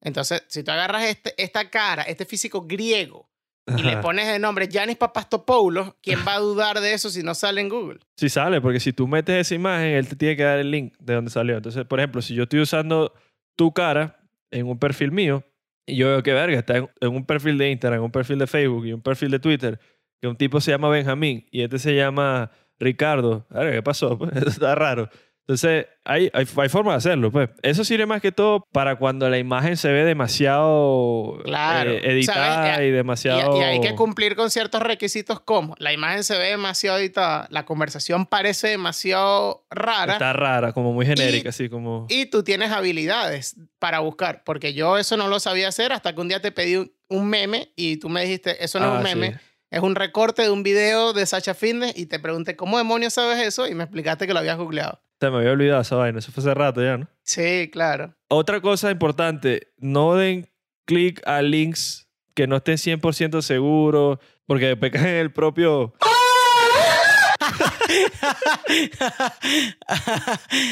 [0.01, 3.28] Entonces, si tú agarras este, esta cara, este físico griego
[3.77, 7.33] y le pones de nombre Yanis Papastopoulos, ¿quién va a dudar de eso si no
[7.35, 7.99] sale en Google?
[8.15, 10.93] Sí sale, porque si tú metes esa imagen, él te tiene que dar el link
[10.99, 11.57] de donde salió.
[11.57, 13.13] Entonces, por ejemplo, si yo estoy usando
[13.55, 14.19] tu cara
[14.51, 15.43] en un perfil mío
[15.85, 18.39] y yo veo que verga está en, en un perfil de Instagram, en un perfil
[18.39, 19.79] de Facebook y un perfil de Twitter,
[20.21, 23.45] que un tipo se llama Benjamín y este se llama Ricardo.
[23.49, 24.17] Verga, ¿Qué pasó?
[24.35, 25.09] Eso está raro.
[25.49, 27.31] Entonces, hay, hay, hay forma de hacerlo.
[27.31, 27.49] Pues.
[27.63, 31.89] Eso sirve más que todo para cuando la imagen se ve demasiado Claro.
[31.89, 32.79] eh, editada ¿Sabes?
[32.81, 33.59] y Y, demasiado...
[33.59, 37.65] y hay que cumplir con ciertos requisitos como la imagen se ve demasiado editada, la
[37.65, 42.05] conversación parece demasiado rara Está rara, como muy genérica, así como...
[42.09, 46.21] y tú tienes habilidades para buscar, porque yo eso no lo sabía hacer hasta que
[46.21, 48.97] un día te pedí un, un meme y tú me dijiste, eso no es Ah,
[48.97, 49.39] un meme, sí.
[49.71, 53.39] es un recorte de un video de Sacha Fitness y te pregunté, ¿cómo demonios sabes
[53.45, 53.67] eso?
[53.67, 55.01] Y me explicaste que lo habías googleado.
[55.19, 56.19] Se me había olvidado esa vaina.
[56.19, 57.07] Eso fue hace rato ya, ¿no?
[57.23, 58.15] Sí, claro.
[58.29, 60.49] Otra cosa importante, no den
[60.85, 65.93] clic a links que no estén 100% seguros, porque caen en el propio...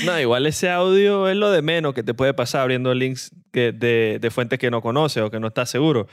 [0.06, 3.72] No, igual ese audio es lo de menos que te puede pasar abriendo links que
[3.72, 6.08] de, de fuentes que no conoces o que no estás seguro.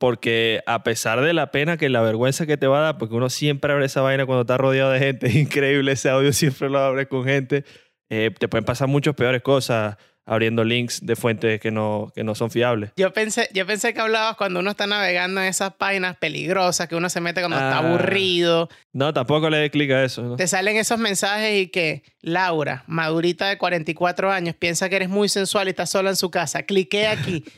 [0.00, 3.14] Porque a pesar de la pena que la vergüenza que te va a dar, porque
[3.14, 6.70] uno siempre abre esa vaina cuando está rodeado de gente, es increíble ese audio, siempre
[6.70, 7.64] lo abre con gente,
[8.08, 12.34] eh, te pueden pasar muchas peores cosas abriendo links de fuentes que no, que no
[12.34, 12.92] son fiables.
[12.96, 16.94] Yo pensé, yo pensé que hablabas cuando uno está navegando en esas páginas peligrosas que
[16.94, 17.88] uno se mete cuando está Ah.
[17.88, 18.68] aburrido.
[18.92, 20.22] No, tampoco le dé clic a eso.
[20.22, 20.36] ¿no?
[20.36, 25.28] Te salen esos mensajes y que Laura, madurita de 44 años, piensa que eres muy
[25.28, 26.62] sensual y está sola en su casa.
[26.62, 27.44] Cliqué aquí.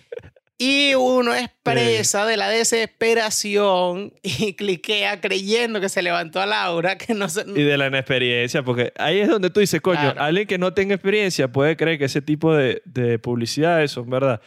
[0.65, 6.97] Y uno es presa de la desesperación y cliquea creyendo que se levantó a Laura,
[6.99, 7.43] que no se...
[7.49, 10.23] Y de la inexperiencia, porque ahí es donde tú dices, coño, Claro.
[10.23, 14.41] alguien que no tenga experiencia puede creer que ese tipo de, de publicidades son verdad.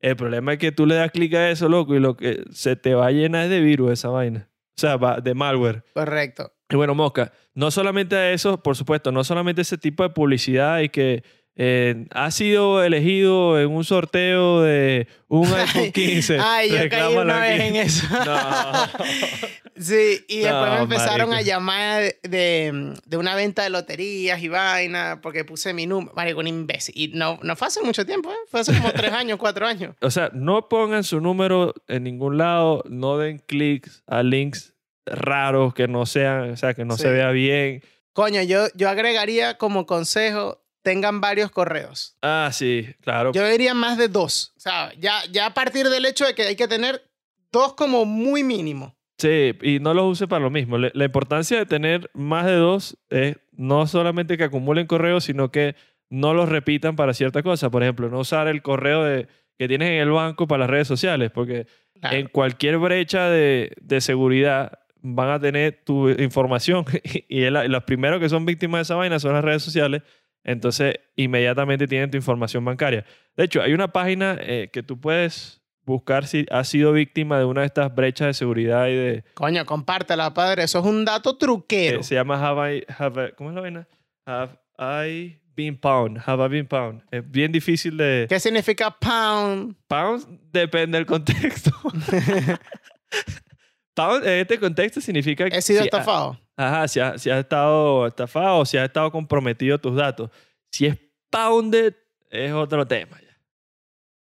[0.00, 2.76] El problema es que tú le das clic a eso, loco, y lo que se
[2.76, 4.48] te va a llenar es de virus esa vaina.
[4.76, 5.84] O sea, va- de malware.
[5.94, 6.52] Correcto.
[6.68, 10.80] Y bueno, Mosca, no solamente a eso, por supuesto, no solamente ese tipo de publicidad
[10.80, 11.22] y que
[11.56, 16.38] eh, ha sido elegido en un sorteo de un iPhone 15.
[16.40, 17.68] Ay, yo caí una vez aquí.
[17.68, 18.06] en eso.
[18.24, 18.38] No.
[19.74, 21.34] Sí, y después me empezaron marico.
[21.34, 26.12] a llamar de, de, de una venta de loterías y vaina, porque puse mi número.
[26.14, 26.94] Marico, un imbécil.
[26.96, 28.36] Y no, no fue hace mucho tiempo, ¿eh?
[28.48, 29.96] Fue hace como tres años, cuatro años.
[30.00, 34.74] O sea, no pongan su número en ningún lado, no den clics a links
[35.06, 37.02] raros que no sean, o sea, que no Sí.
[37.04, 37.82] se vea bien.
[38.12, 42.16] Coño, yo, yo agregaría como consejo, tengan varios correos.
[42.22, 43.32] Ah, sí, claro.
[43.32, 44.52] Yo diría más de dos.
[44.56, 47.02] O sea, ya, ya a partir del hecho de que hay que tener
[47.50, 48.96] dos como muy mínimo.
[49.18, 50.78] Sí, y no los use para lo mismo.
[50.78, 55.76] La importancia de tener más de dos es no solamente que acumulen correos, sino que
[56.10, 57.70] no los repitan para ciertas cosas.
[57.70, 60.88] Por ejemplo, no usar el correo de, que tienes en el banco para las redes
[60.88, 61.66] sociales, porque
[62.00, 62.16] Claro.
[62.16, 66.84] en cualquier brecha de, de seguridad van a tener tu información
[67.28, 70.02] y el- los primeros que son víctimas de esa vaina son las redes sociales.
[70.44, 73.04] Entonces, inmediatamente tienen tu información bancaria.
[73.36, 77.44] De hecho, hay una página eh, que tú puedes buscar si has sido víctima de
[77.44, 79.24] una de estas brechas de seguridad y de...
[79.34, 80.64] Coño, compártela, padre.
[80.64, 81.98] Eso es un dato truquero.
[81.98, 82.84] que se llama Have I...
[82.98, 83.88] Have I- ¿Cómo es la vaina?
[84.26, 86.18] Have I been pound?
[86.26, 87.02] Have I been pound?
[87.10, 88.26] Es bien difícil de...
[88.28, 89.74] ¿Qué significa pound?
[89.88, 91.70] Pound depende del contexto.
[93.96, 95.56] en este contexto significa que...
[95.56, 96.38] He sido si- estafado.
[96.56, 100.30] Ajá, si has, si has estado estafado o si has estado comprometido tus datos.
[100.70, 100.98] Si es
[101.30, 101.94] pounded,
[102.30, 103.18] es otro tema.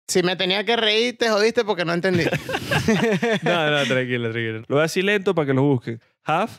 [0.08, 2.24] Si me tenía que reír, te jodiste porque no entendí.
[3.44, 4.60] No, no, tranquilo, tranquilo.
[4.68, 6.02] Lo voy a decir lento para que lo busquen.
[6.24, 6.52] Have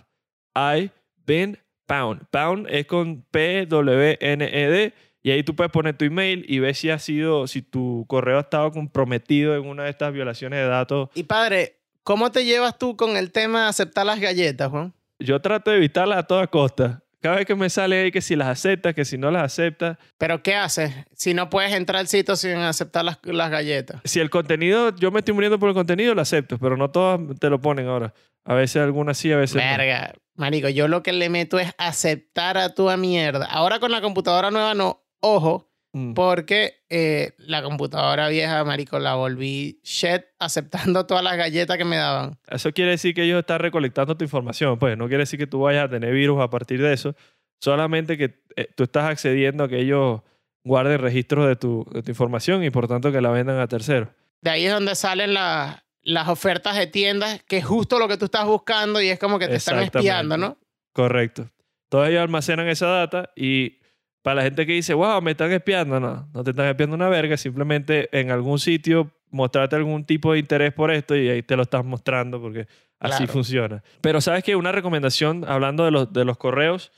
[0.54, 0.90] I
[1.26, 2.26] been pound?
[2.30, 6.98] Pound es con P-W-N-E-D y ahí tú puedes poner tu email y ver si ha
[6.98, 11.10] sido, si tu correo ha estado comprometido en una de estas violaciones de datos.
[11.14, 14.94] y padre, ¿cómo te llevas tú con el tema de aceptar las galletas, Juan?
[15.18, 17.02] Yo trato de evitarlas a toda costa.
[17.20, 19.96] Cada vez que me sale ahí que si las aceptas, que si no las aceptas.
[20.18, 24.00] Pero ¿qué haces si no puedes entrar al sitio sin aceptar las, las galletas?
[24.04, 27.20] Si el contenido, yo me estoy muriendo por el contenido, lo acepto, pero no todas
[27.38, 28.12] te lo ponen ahora.
[28.44, 29.62] A veces algunas sí, a veces no.
[29.62, 33.46] Verga, marico, yo lo que le meto es aceptar a tu mierda.
[33.46, 36.14] Ahora con la computadora nueva no, ojo, Mm.
[36.14, 41.96] porque eh, la computadora vieja, marico, la volví shit aceptando todas las galletas que me
[41.96, 42.38] daban.
[42.48, 45.60] Eso quiere decir que ellos están recolectando tu información, pues no quiere decir que tú
[45.60, 47.14] vayas a tener virus a partir de eso,
[47.60, 50.22] solamente que eh, tú estás accediendo a que ellos
[50.64, 54.08] guarden registros de tu, de tu información y por tanto que la vendan a terceros.
[54.40, 58.16] De ahí es donde salen la- las ofertas de tiendas, que es justo lo que
[58.16, 60.56] tú estás buscando y es como que te están espiando, ¿no?
[60.92, 61.48] Correcto.
[61.88, 63.78] Todos ellos almacenan esa data y
[64.22, 67.08] para la gente que dice, wow, me están espiando, no, no te están espiando una
[67.08, 71.56] verga, simplemente en algún sitio mostrarte algún tipo de interés por esto y ahí te
[71.56, 72.66] lo estás mostrando porque
[73.00, 73.32] así Claro.
[73.32, 73.82] funciona.
[74.00, 76.92] Pero sabes que una recomendación, hablando de los, de los correos,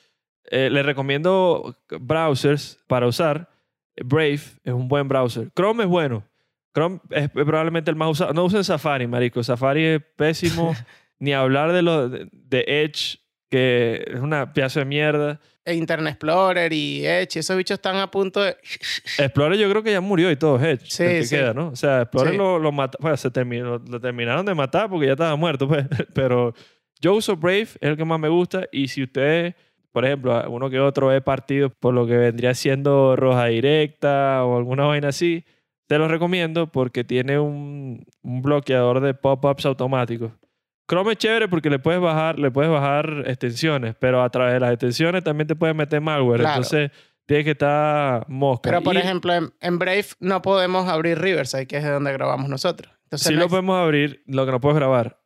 [0.51, 3.49] eh, le recomiendo browsers para usar.
[4.05, 5.51] Brave es un buen browser.
[5.55, 6.25] Chrome es bueno.
[6.75, 8.33] Chrome es probablemente el más usado.
[8.35, 9.43] No usen Safari, marico.
[9.43, 10.75] Safari es pésimo.
[11.21, 15.41] Ni hablar de, lo, de, de Edge, que es una pieza de mierda.
[15.67, 18.57] E Internet Explorer y Edge, esos bichos están a punto de...
[19.19, 20.85] Explorer yo creo que ya murió y todo Edge.
[20.91, 21.37] Sí, el que sí.
[21.37, 21.69] queda, ¿no?
[21.69, 22.39] O sea, Explorer Sí.
[22.39, 25.87] lo, lo mata, bueno, se terminó, lo terminaron de matar porque ya estaba muerto, pues.
[26.15, 26.55] Pero
[27.01, 28.67] yo uso Brave, es el que más me gusta.
[28.73, 29.55] Y si ustedes,
[29.93, 34.59] por ejemplo, uno que otro he partido por lo que vendría siendo roja directa o
[34.59, 35.45] alguna vaina así,
[35.87, 40.33] te lo recomiendo porque tiene un, un bloqueador de pop-ups automáticos.
[40.89, 44.61] Chrome es chévere porque le puedes bajar, le puedes bajar extensiones, pero a través de
[44.61, 46.41] las extensiones también te puedes meter malware.
[46.41, 46.57] Claro.
[46.57, 46.91] Entonces,
[47.27, 48.69] tienes que estar mosca.
[48.71, 52.13] Pero, por Y- ejemplo, en, en Brave no podemos abrir Riverside, que es de donde
[52.13, 52.93] grabamos nosotros.
[53.05, 55.21] Entonces, sí no lo podemos abrir, lo que no puedes grabar.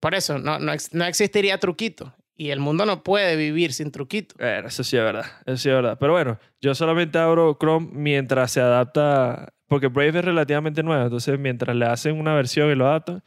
[0.00, 2.14] por eso, no, no, no existiría truquito.
[2.36, 4.34] Y el mundo no puede vivir sin truquito.
[4.40, 5.24] Bueno, eso sí es verdad.
[5.46, 5.96] Eso sí es verdad.
[6.00, 9.52] Pero bueno, yo solamente abro Chrome mientras se adapta.
[9.68, 11.04] Porque Brave es relativamente nueva.
[11.04, 13.22] Entonces, mientras le hacen una versión y lo adaptan,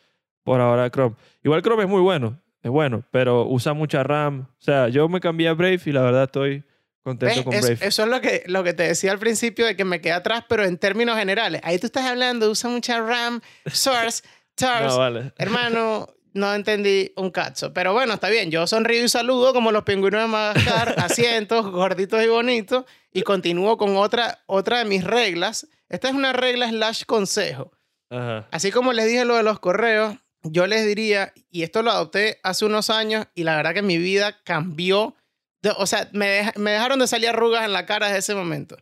[0.48, 1.16] por ahora Chrome.
[1.44, 2.42] Igual Chrome es muy bueno.
[2.64, 3.04] Es bueno.
[3.12, 4.48] Pero usa mucha RAM.
[4.50, 6.64] O sea, yo me cambié a Brave y la verdad estoy
[7.04, 7.78] contento con Es- Brave.
[7.88, 10.44] eso es lo que, lo que te decía al principio de que me quedé atrás,
[10.50, 11.62] pero en términos generales.
[11.64, 14.24] Ahí tú estás hablando, usa mucha RAM, source,
[14.56, 14.88] TARS.
[14.94, 15.32] no, vale.
[15.38, 17.74] Hermano, no entendí un cacho.
[17.74, 18.52] Pero bueno, está bien.
[18.52, 22.86] Yo sonrío y saludo como los pingüinos de Madagascar, asientos, gorditos y bonitos.
[23.14, 25.68] Y continúo con otra, otra de mis reglas.
[25.90, 27.72] Esta es una regla slash consejo.
[28.10, 28.48] Ajá.
[28.52, 32.40] Así como les dije lo de los correos, yo les diría, y esto lo adopté
[32.44, 35.16] hace unos años y la verdad que mi vida cambió.
[35.62, 38.78] De- o sea, me, me dejaron de salir arrugas en la cara desde ese momento.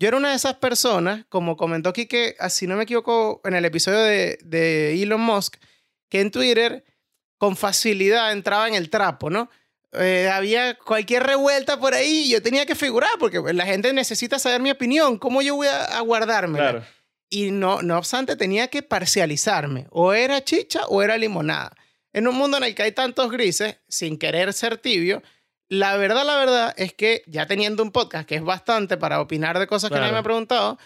[0.00, 3.64] Yo era una de esas personas, como comentó Kike, si no me equivoco, en el
[3.64, 5.56] episodio de, de Elon Musk,
[6.08, 6.84] que en Twitter
[7.36, 9.50] con facilidad entraba en el trapo, ¿no?
[9.92, 14.38] Eh, había cualquier revuelta por ahí yo tenía que figurar porque pues, la gente necesita
[14.38, 15.18] saber mi opinión.
[15.18, 16.70] ¿Cómo yo voy a, a guardármela?
[16.72, 16.86] Claro.
[17.30, 19.86] Y no, no obstante, tenía que parcializarme.
[19.90, 21.76] O era chicha o era limonada.
[22.12, 25.22] En un mundo en el que hay tantos grises, sin querer ser tibio,
[25.68, 29.58] la verdad, la verdad es que ya teniendo un podcast que es bastante para opinar
[29.58, 30.78] de cosas que nadie me ha preguntado,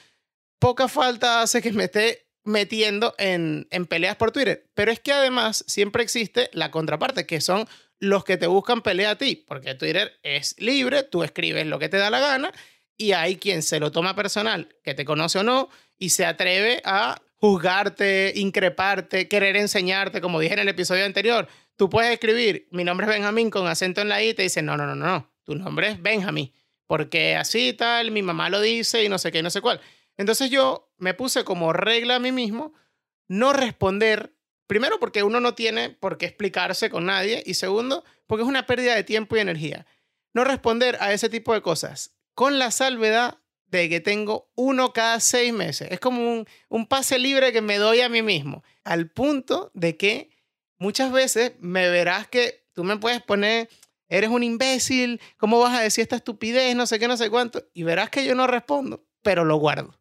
[0.59, 4.69] poca falta hace que me esté metiendo en, en peleas por Twitter.
[4.75, 7.69] Pero es que además siempre existe la contraparte, que son
[8.01, 11.89] los que te buscan pelea a ti, porque Twitter es libre, tú escribes lo que
[11.89, 12.53] te da la gana
[12.97, 15.69] y hay quien se lo toma personal, que te conoce o no,
[16.03, 21.47] y se atreve a juzgarte, increparte, querer enseñarte, como dije en el episodio anterior.
[21.77, 24.77] Tú puedes escribir, mi nombre es Benjamín con acento en la I, te dicen, no,
[24.77, 26.53] no, no, no, no, tu nombre es Benjamín,
[26.88, 29.81] porque así tal, mi mamá lo dice y no sé qué, no sé cuál.
[30.17, 32.75] Entonces yo me puse como regla a mí mismo
[33.29, 34.35] no responder,
[34.67, 38.67] primero porque uno no tiene por qué explicarse con nadie, y segundo, porque es una
[38.67, 39.87] pérdida de tiempo y energía.
[40.35, 43.38] No responder a ese tipo de cosas, con la salvedad
[43.73, 45.89] de que tengo uno cada seis meses.
[45.91, 49.97] Es como un, un pase libre que me doy a mí mismo, al punto de
[49.97, 50.31] que
[50.79, 53.69] muchas veces me verás que tú me puedes poner,
[54.09, 56.77] eres un imbécil, ¿cómo vas a decir esta estupidez?
[56.77, 57.65] No sé qué, no sé cuánto.
[57.73, 59.99] Y verás que yo no respondo, pero lo guardo.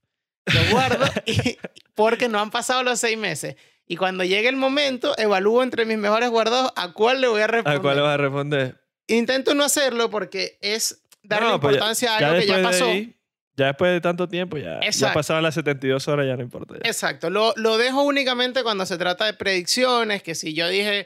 [0.53, 1.57] Lo guardo y-
[1.95, 3.55] porque no han pasado los seis meses.
[3.87, 7.47] Y cuando llegue el momento, evalúo entre mis mejores guardados a cuál le voy a
[7.47, 7.79] responder.
[7.79, 8.81] ¿A cuál le vas a responder?
[9.07, 12.85] Intento no hacerlo porque es darle No, pues ya- importancia a algo que ya pasó.
[12.85, 13.15] ahí-
[13.61, 16.75] Ya después de tanto tiempo, ya, ya pasaban las 72 horas, ya no importa.
[16.75, 16.89] ya.
[16.89, 17.29] Exacto.
[17.29, 21.05] Lo, lo dejo únicamente cuando se trata de predicciones, que si yo dije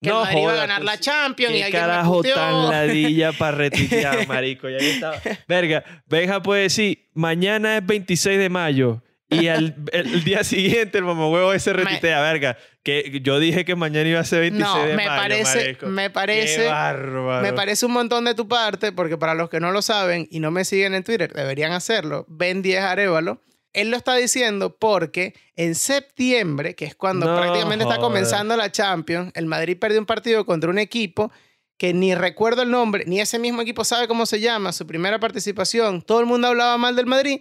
[0.00, 2.30] que No el Madrid iba a ganar pues, la Champions y ¿Qué alguien carajo me
[2.30, 4.68] tan ladilla para retuitear, marico?
[4.68, 5.20] Ya que estaba.
[5.48, 9.02] Verga, Benja puede decir, mañana es 26 de mayo.
[9.30, 12.56] Y al, el, el día siguiente el mamahuevo ese Me- retuitea, verga.
[12.82, 16.02] Que yo dije que mañana iba a ser 26 No, de me mayo, parece, me
[16.04, 17.42] Qué parece, bárbaro.
[17.42, 20.40] me parece un montón de tu parte, porque para los que no lo saben y
[20.40, 22.24] no me siguen en Twitter, deberían hacerlo.
[22.28, 23.42] Ben 10 Arevalo.
[23.74, 28.72] Él lo está diciendo porque en septiembre, que es cuando No prácticamente está comenzando la
[28.72, 31.30] Champions, el Madrid perdió un partido contra un equipo
[31.76, 35.20] que ni recuerdo el nombre, ni ese mismo equipo sabe cómo se llama, su primera
[35.20, 37.40] participación, todo el mundo hablaba mal del Madrid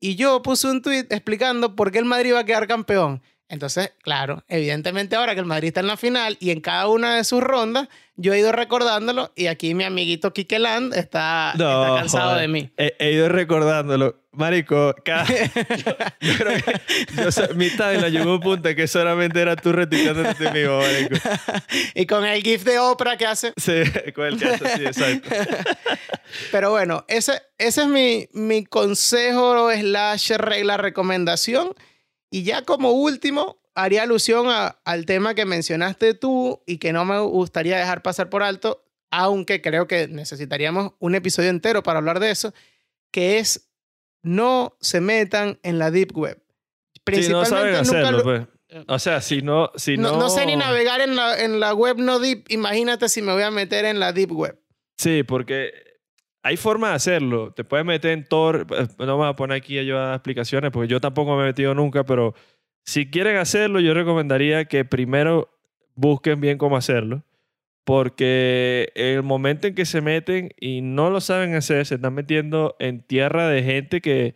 [0.00, 3.22] y yo puse un tweet explicando por qué el Madrid iba a quedar campeón.
[3.48, 7.14] Entonces, claro, evidentemente ahora que el Madrid está en la final y en cada una
[7.16, 11.84] de sus rondas, yo he ido recordándolo y aquí mi amiguito Kike Land está, No,
[11.84, 12.40] está cansado joder.
[12.42, 12.70] de mí.
[12.76, 14.20] He, he ido recordándolo.
[14.36, 15.24] Marico, cada...
[15.26, 16.80] yo, yo creo que
[17.16, 19.72] yo, so- mi timeline llegó a un punto que solamente era tú
[20.34, 21.16] ti mismo, marico.
[21.94, 23.52] y con el GIF de Oprah que hace.
[23.56, 23.82] Sí,
[24.14, 25.28] con el caso, sí, exacto.
[26.52, 31.70] Pero bueno, ese, ese es mi, mi consejo slash regla recomendación.
[32.30, 37.04] Y ya como último, haría alusión a- al tema que mencionaste tú y que no
[37.04, 42.20] me gustaría dejar pasar por alto, aunque creo que necesitaríamos un episodio entero para hablar
[42.20, 42.52] de eso,
[43.12, 43.65] que es
[44.26, 46.42] no se metan en la deep web.
[47.12, 48.42] Si no saben hacerlo, lo- pues.
[48.88, 49.70] O sea, si no...
[49.76, 52.44] Si no, no, no sé ni navegar en la, en la web no deep.
[52.48, 54.58] Imagínate si me voy a meter en la deep web.
[54.98, 55.70] Sí, porque
[56.42, 57.52] hay forma de hacerlo.
[57.54, 58.66] Te puedes meter en Tor.
[58.76, 61.46] eh, No me voy a poner aquí yo a explicaciones porque yo tampoco me he
[61.46, 62.34] metido nunca, pero
[62.84, 65.48] si quieren hacerlo, yo recomendaría que primero
[65.94, 67.22] busquen bien cómo hacerlo.
[67.86, 72.74] Porque el momento en que se meten y no lo saben hacer, se están metiendo
[72.80, 74.34] en tierra de gente que,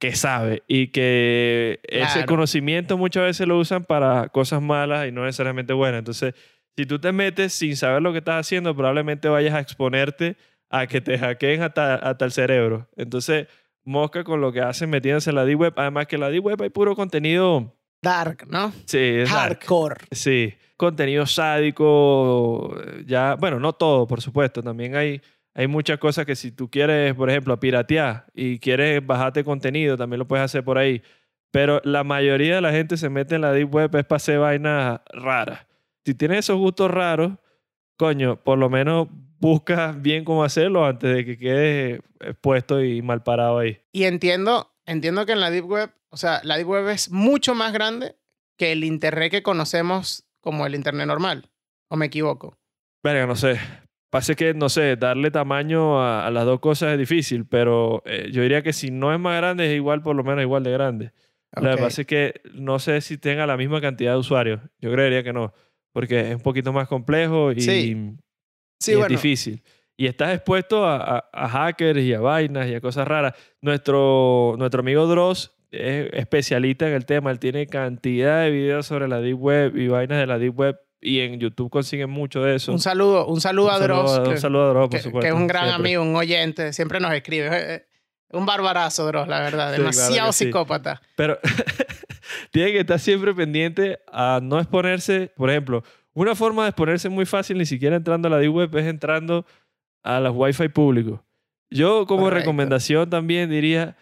[0.00, 5.24] que sabe y que ese conocimiento muchas veces lo usan para cosas malas y no
[5.24, 6.00] necesariamente buenas.
[6.00, 6.34] Entonces,
[6.76, 10.36] si tú te metes sin saber lo que estás haciendo, probablemente vayas a exponerte
[10.68, 12.88] a que te hackeen hasta, hasta el cerebro.
[12.96, 13.46] Entonces,
[13.84, 15.74] mosca con lo que hacen metiéndose en la D-Web.
[15.76, 17.77] Además que en la D-Web hay puro contenido...
[18.02, 18.72] Dark, ¿no?
[18.86, 19.58] Sí, es dark.
[19.60, 20.06] Hardcore.
[20.10, 25.20] Sí, contenido sádico, ya, bueno, no todo, por supuesto, también hay,
[25.54, 30.20] hay muchas cosas que si tú quieres, por ejemplo, piratear y quieres bajarte contenido, también
[30.20, 31.02] lo puedes hacer por ahí.
[31.50, 34.38] Pero la mayoría de la gente se mete en la deep web es para hacer
[34.38, 35.66] vainas raras.
[36.04, 37.32] Si tienes esos gustos raros,
[37.96, 39.08] coño, por lo menos
[39.40, 43.80] busca bien cómo hacerlo antes de que quedes expuesto y mal parado ahí.
[43.92, 47.54] Y entiendo, entiendo que en la Deep Web, o sea, la Deep Web es mucho
[47.54, 48.16] más grande
[48.56, 51.50] que el Internet que conocemos como el Internet normal.
[51.90, 52.58] ¿O me equivoco?
[53.02, 53.58] Verga, no sé.
[54.10, 58.28] Pasa que, no sé, darle tamaño a, a las dos cosas es difícil, pero eh,
[58.32, 60.70] yo diría que si no es más grande, es igual, por lo menos igual de
[60.72, 61.12] grande.
[61.56, 64.60] Lo que pasa es que no sé si tenga la misma cantidad de usuarios.
[64.80, 65.52] Yo creería que no,
[65.92, 67.70] porque es un poquito más complejo y, Sí.
[67.92, 68.16] y
[68.80, 69.08] Sí, es bueno.
[69.10, 69.62] difícil.
[69.96, 73.34] Y estás expuesto a, a- a hackers y a vainas y a cosas raras.
[73.62, 77.30] Nuestro, nuestro amigo Dross es especialista en el tema.
[77.30, 80.78] Él tiene cantidad de videos sobre la Deep Web y vainas de la Deep Web
[81.00, 82.72] y en YouTube consiguen mucho de eso.
[82.72, 85.02] Un saludo, un saludo a saludo Dross, a- que, un saludo a Dross, por que-
[85.02, 85.20] supuesto.
[85.20, 85.94] que es un gran siempre.
[85.94, 87.86] amigo, un oyente, siempre nos escribe.
[88.30, 89.72] Un barbarazo, Dross, la verdad.
[89.72, 90.44] Sí, Demasiado sí.
[90.46, 91.00] psicópata.
[91.16, 91.38] Pero
[92.50, 95.32] tiene que estar siempre pendiente a no exponerse.
[95.36, 95.82] Por ejemplo,
[96.14, 99.46] una forma de exponerse muy fácil, ni siquiera entrando a la D-Web, es entrando
[100.02, 101.20] a los Wi-Fi públicos.
[101.70, 102.40] Yo, como Correcto.
[102.42, 103.96] recomendación, también diría: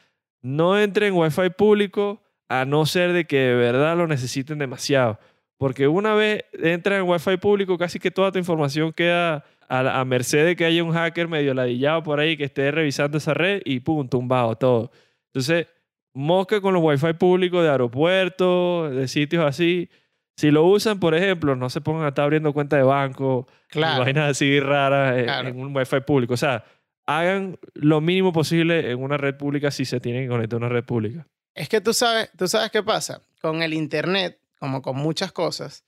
[0.47, 5.19] no entren en Wi-Fi público a no ser de que de verdad lo necesiten demasiado.
[5.59, 9.99] Porque una vez entran en Wi-Fi público, casi que toda tu información queda a, la-
[10.01, 13.35] a merced de que haya un hacker medio ladillado por ahí que esté revisando esa
[13.35, 14.93] red y pum, tumbado todo.
[15.33, 15.67] Entonces,
[16.15, 19.89] mosca con los wifi públicos de aeropuertos, de sitios así.
[20.37, 24.05] Si lo usan, por ejemplo, no se pongan a estar abriendo cuenta de banco, Claro.
[24.05, 25.49] vainas así raras en, Claro.
[25.49, 26.35] en un wifi público.
[26.35, 26.63] O sea,
[27.07, 30.69] hagan lo mínimo posible en una red pública si se tienen que conectar a una
[30.69, 31.27] red pública.
[31.55, 33.23] Es que tú sabes, tú sabes qué pasa.
[33.41, 35.85] Con el Internet, como con muchas cosas,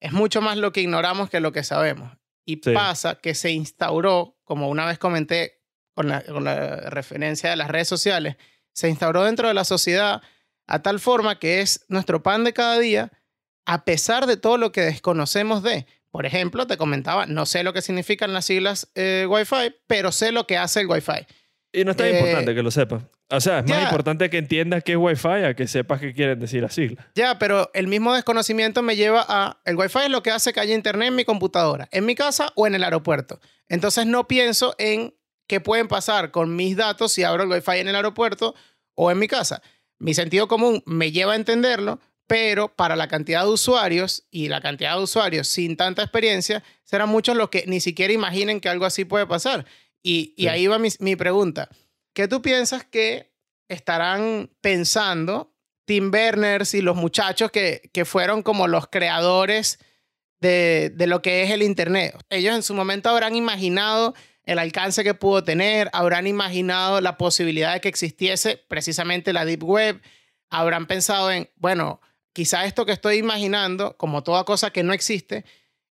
[0.00, 2.12] es mucho más lo que ignoramos que lo que sabemos.
[2.44, 2.72] Y Sí.
[2.74, 5.60] pasa que se instauró, como una vez comenté
[5.94, 8.36] con la, con la referencia de las redes sociales,
[8.72, 10.20] se instauró dentro de la sociedad
[10.66, 13.10] a tal forma que es nuestro pan de cada día,
[13.64, 15.86] a pesar de todo lo que desconocemos de.
[16.16, 20.32] Por ejemplo, te comentaba, no sé lo que significan las siglas eh, Wi-Fi, pero sé
[20.32, 21.26] lo que hace el Wi-Fi.
[21.74, 23.02] Y no es tan Eh, importante que lo sepas.
[23.28, 26.40] O sea, es más importante que entiendas qué es Wi-Fi a que sepas qué quieren
[26.40, 27.04] decir las siglas.
[27.14, 29.60] Ya, pero el mismo desconocimiento me lleva a...
[29.66, 32.50] El Wi-Fi es lo que hace que haya internet en mi computadora, en mi casa
[32.54, 33.38] o en el aeropuerto.
[33.68, 35.14] Entonces no pienso en
[35.46, 38.54] qué pueden pasar con mis datos si abro el Wi-Fi en el aeropuerto
[38.94, 39.60] o en mi casa.
[39.98, 44.60] Mi sentido común me lleva a entenderlo, pero para la cantidad de usuarios y la
[44.60, 48.84] cantidad de usuarios sin tanta experiencia, serán muchos los que ni siquiera imaginen que algo
[48.84, 49.66] así puede pasar.
[50.02, 50.48] Y, y Sí.
[50.48, 51.68] ahí va mi, mi pregunta.
[52.12, 53.32] ¿Qué tú piensas que
[53.68, 55.52] estarán pensando
[55.84, 59.78] Tim Berners y los muchachos que, que fueron como los creadores
[60.40, 62.16] de, de lo que es el Internet?
[62.30, 64.14] Ellos en su momento habrán imaginado
[64.44, 69.64] el alcance que pudo tener, habrán imaginado la posibilidad de que existiese precisamente la Deep
[69.64, 70.00] Web,
[70.50, 72.00] habrán pensado en, bueno,
[72.36, 75.46] quizá esto que estoy imaginando, como toda cosa que no existe,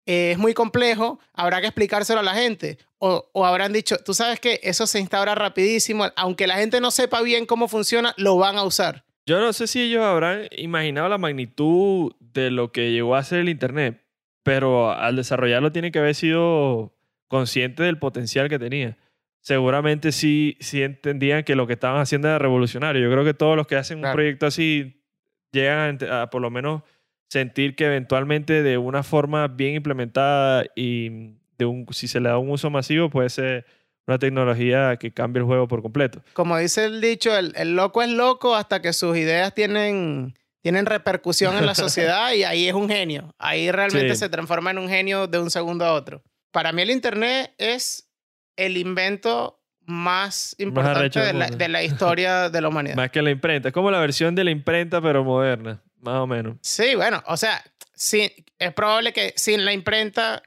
[0.06, 2.78] eh, es muy complejo, habrá que explicárselo a la gente.
[3.00, 6.92] O, o habrán dicho, tú sabes que eso se instaura rapidísimo, aunque la gente no
[6.92, 9.06] sepa bien cómo funciona, lo van a usar.
[9.26, 13.40] Yo no sé si ellos habrán imaginado la magnitud de lo que llegó a ser
[13.40, 14.02] el Internet,
[14.44, 16.94] pero al desarrollarlo tiene que haber sido
[17.30, 18.98] consciente del potencial que tenía.
[19.40, 23.02] Seguramente sí, sí entendían que lo que estaban haciendo era revolucionario.
[23.02, 24.12] Yo creo que todos los que hacen Claro.
[24.12, 25.03] un proyecto así
[25.54, 26.82] llegan a por lo menos
[27.30, 32.38] sentir que eventualmente de una forma bien implementada y de un, si se le da
[32.38, 33.66] un uso masivo puede ser
[34.06, 36.22] una tecnología que cambie el juego por completo.
[36.34, 40.86] Como dice el dicho, el, el loco es loco hasta que sus ideas tienen, tienen
[40.86, 43.34] repercusión en la sociedad y ahí es un genio.
[43.40, 44.20] Ahí realmente Sí.
[44.20, 46.22] se transforma en un genio de un segundo a otro.
[46.52, 48.12] Para mí el Internet es
[48.58, 51.58] el invento más importante de, la, mundo.
[51.58, 52.96] de la historia de la humanidad.
[52.98, 53.70] Más que la imprenta.
[53.70, 56.58] Es como la versión de la imprenta, pero moderna, más o menos.
[56.62, 57.62] Sí, bueno, o sea,
[57.94, 60.42] sí, es probable que sin la imprenta,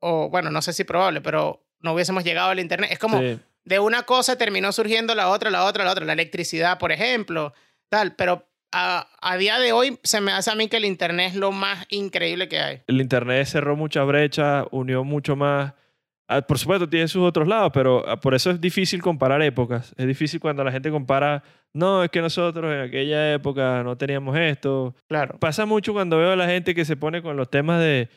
[0.00, 2.90] o bueno, no sé si probable, pero no hubiésemos llegado al Internet.
[2.92, 3.38] Es como Sí.
[3.64, 7.52] de una cosa terminó surgiendo la otra, la otra, la otra, la electricidad, por ejemplo,
[7.88, 11.30] tal, pero a, a día de hoy se me hace a mí que el Internet
[11.30, 12.82] es lo más increíble que hay.
[12.86, 15.74] El Internet cerró muchas brechas, unió mucho más.
[16.32, 19.92] Ah, Por supuesto, tiene sus otros lados, pero ah, por eso es difícil comparar épocas.
[19.96, 24.38] Es difícil cuando la gente compara, no, es que nosotros en aquella época no teníamos
[24.38, 24.94] esto.
[25.08, 25.38] Claro.
[25.40, 28.08] Pasa mucho cuando veo a la gente que se pone con los temas de,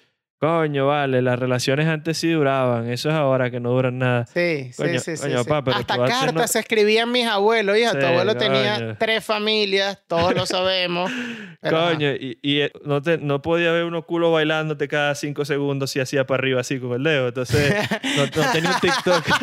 [0.48, 4.26] coño, vale, las relaciones antes sí duraban, eso es ahora que no duran nada.
[4.26, 5.50] Sí, sí, Coño, sí, sí, coño, sí.
[5.50, 7.98] papá, pero Hasta tú cartas no- se escribían mis abuelos, hija.
[7.98, 11.10] tu abuelo tenía tres familias, todos lo sabemos.
[11.70, 15.92] Coño, y, y, eh, no, te, no podía ver uno culo bailándote cada cinco segundos
[15.92, 17.30] si hacía para arriba así con el dedo.
[17.30, 17.74] Entonces,
[18.18, 19.26] no, no tenía un TikTok.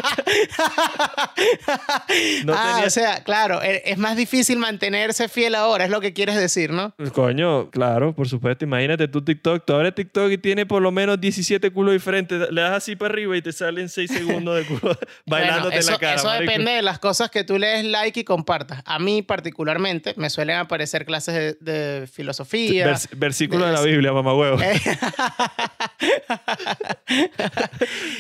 [2.44, 6.00] No ah, tenía- o sea, claro, e- es más difícil mantenerse fiel ahora, es lo
[6.00, 6.94] que quieres decir, ¿no?
[7.12, 8.64] Coño, claro, por supuesto.
[8.64, 9.64] Imagínate tu TikTok.
[9.64, 12.50] Tú abres TikTok y tiene por lo menos 17 culos diferentes.
[12.50, 15.88] Le das así para arriba y te salen 6 segundos de culo bailándote Bueno, eso,
[15.88, 16.14] en la cara.
[16.16, 16.50] eso marico.
[16.50, 18.82] depende de las cosas que tú le des like y compartas.
[18.84, 22.86] A mí particularmente me suelen aparecer clases de, de filosofía.
[22.86, 24.58] Vers- versículo de la Biblia, mamá huevo.
[24.60, 24.80] Eh,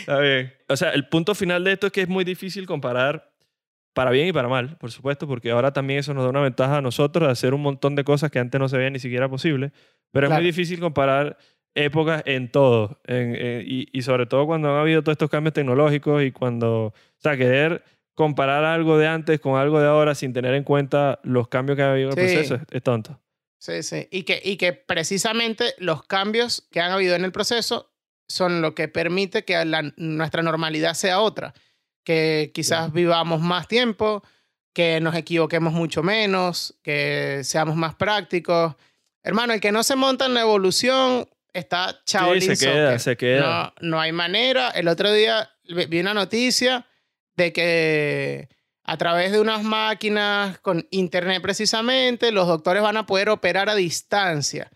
[0.00, 0.52] Está bien.
[0.68, 3.30] O sea, el punto final de esto es que es muy difícil comparar
[3.92, 6.76] para bien y para mal, por supuesto, porque ahora también eso nos da una ventaja
[6.76, 9.28] a nosotros de hacer un montón de cosas que antes no se veían ni siquiera
[9.28, 9.72] posible.
[10.12, 10.42] Pero es Claro.
[10.42, 11.36] muy difícil comparar
[11.74, 13.00] épocas en todo.
[13.06, 16.86] en- en- y, y sobre todo cuando han habido todos estos cambios tecnológicos y cuando,
[16.86, 21.20] o sea, querer comparar algo de antes con algo de ahora sin tener en cuenta
[21.22, 22.34] los cambios que ha habido en el Sí.
[22.34, 23.18] proceso es, es tonto.
[23.58, 24.08] sí, sí.
[24.10, 27.90] Y que, y que precisamente los cambios que han habido en el proceso
[28.28, 31.52] son lo que permite que la- nuestra normalidad sea otra.
[32.04, 32.92] Que quizás Claro.
[32.92, 34.22] vivamos más tiempo,
[34.74, 38.74] que nos equivoquemos mucho menos, que seamos más prácticos.
[39.22, 43.16] Hermano, el que no se monta en la evolución está Sí, Shaolin se queda, se
[43.16, 43.72] queda.
[43.80, 44.70] No, no hay manera.
[44.70, 46.86] El otro día vi una noticia
[47.36, 48.48] de que
[48.84, 53.74] a través de unas máquinas con internet precisamente, los doctores van a poder operar a
[53.74, 54.70] distancia.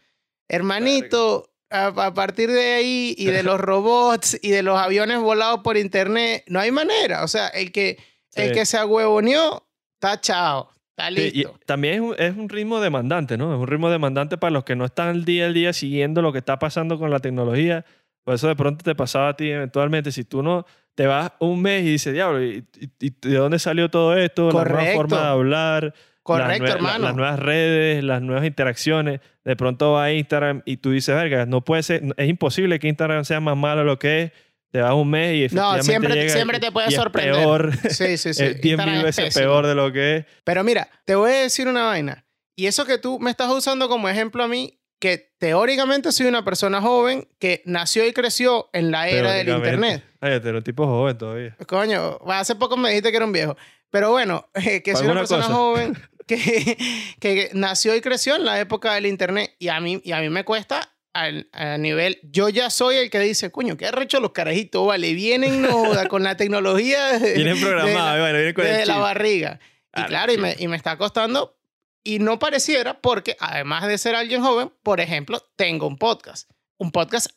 [0.49, 5.61] Hermanito, a, a partir de ahí y de los robots y de los aviones volados
[5.64, 7.25] por internet, no hay manera.
[7.25, 7.99] O sea, el que,
[8.35, 8.55] el Sí.
[8.55, 11.59] que se agüevoneó, está chao, está Sí, y listo.
[11.66, 13.53] también es un, es un ritmo demandante, ¿no?
[13.55, 16.32] Es un ritmo demandante para los que no están al día al día siguiendo lo
[16.32, 17.84] que está pasando con la tecnología.
[18.24, 20.11] Por eso de pronto te pasaba a ti eventualmente.
[20.12, 20.64] Si tú no
[20.95, 24.47] te vas un mes y dices, diablo, ¿y, y- y de dónde salió todo esto?
[24.47, 24.97] La nueva Correcto.
[24.97, 25.84] forma de hablar.
[25.84, 25.92] las
[26.22, 27.05] Correcto, nue- la- hermano.
[27.05, 29.20] las nuevas redes, las nuevas interacciones.
[29.45, 32.88] De pronto va a Instagram y tú dices, verga, no puede ser, es imposible que
[32.88, 34.32] Instagram sea más malo de lo que es.
[34.75, 37.35] Te vas un mes y No, efectivamente siempre, llega siempre te puede y es sorprender.
[37.37, 37.70] peor.
[37.91, 38.43] Sí, sí, sí.
[38.43, 39.45] es 10 Instagram mil es veces pésimo.
[39.45, 40.27] peor de lo que es.
[40.43, 42.27] Pero mira, te voy a decir una vaina.
[42.57, 46.45] Y eso que tú me estás usando como ejemplo a mí, que teóricamente soy una
[46.45, 49.49] persona joven que nació y creció en la era del.
[49.51, 50.03] Internet.
[50.20, 51.57] Ay, eres un tipo joven todavía.
[51.68, 53.57] Coño, hace poco me dijiste que era un viejo.
[53.91, 55.55] Pero bueno, eh, que soy una ¿Alguna persona cosa?
[55.55, 56.77] joven que,
[57.20, 59.55] que nació y creció en la época del Internet.
[59.61, 63.09] Y a mí, y a mí me cuesta al- a, nivel, yo ya soy el
[63.11, 67.55] que dice, coño, qué arrecho los carajitos, vale, vienen no, con la tecnología de, Tienen
[67.55, 69.03] de programado, la- bueno, vienen con el de la chip.
[69.03, 69.61] barriga.
[69.62, 71.57] Y Claro, claro, y me, y me está costando,
[72.03, 76.91] y no pareciera, porque además de ser alguien joven, por ejemplo, tengo un podcast, un
[76.93, 77.29] podcast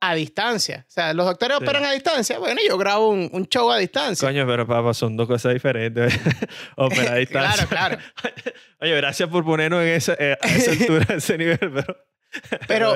[0.00, 0.84] a distancia.
[0.88, 1.64] O sea, los doctores Sí.
[1.64, 4.26] operan a distancia, bueno, yo grabo un, un show a distancia.
[4.28, 6.12] Coño, pero papá, son dos cosas diferentes.
[6.76, 7.66] Opera a distancia.
[7.66, 7.98] Claro,
[8.80, 11.96] Oye, gracias por ponernos en esa, eh, a esa altura, a ese nivel, pero...
[12.68, 12.94] Pero-.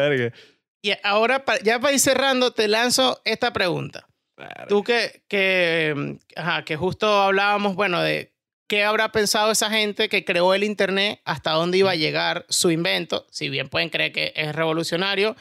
[0.82, 4.08] Y ahora, ya para ir cerrando, te lanzo esta pregunta.
[4.36, 4.66] Verga.
[4.68, 8.32] Tú que, que, ajá, que justo hablábamos, bueno, de
[8.66, 12.70] qué habrá pensado esa gente que creó el Internet, hasta dónde iba a llegar su
[12.70, 13.26] invento.
[13.30, 15.36] Si bien pueden creer que es revolucionario,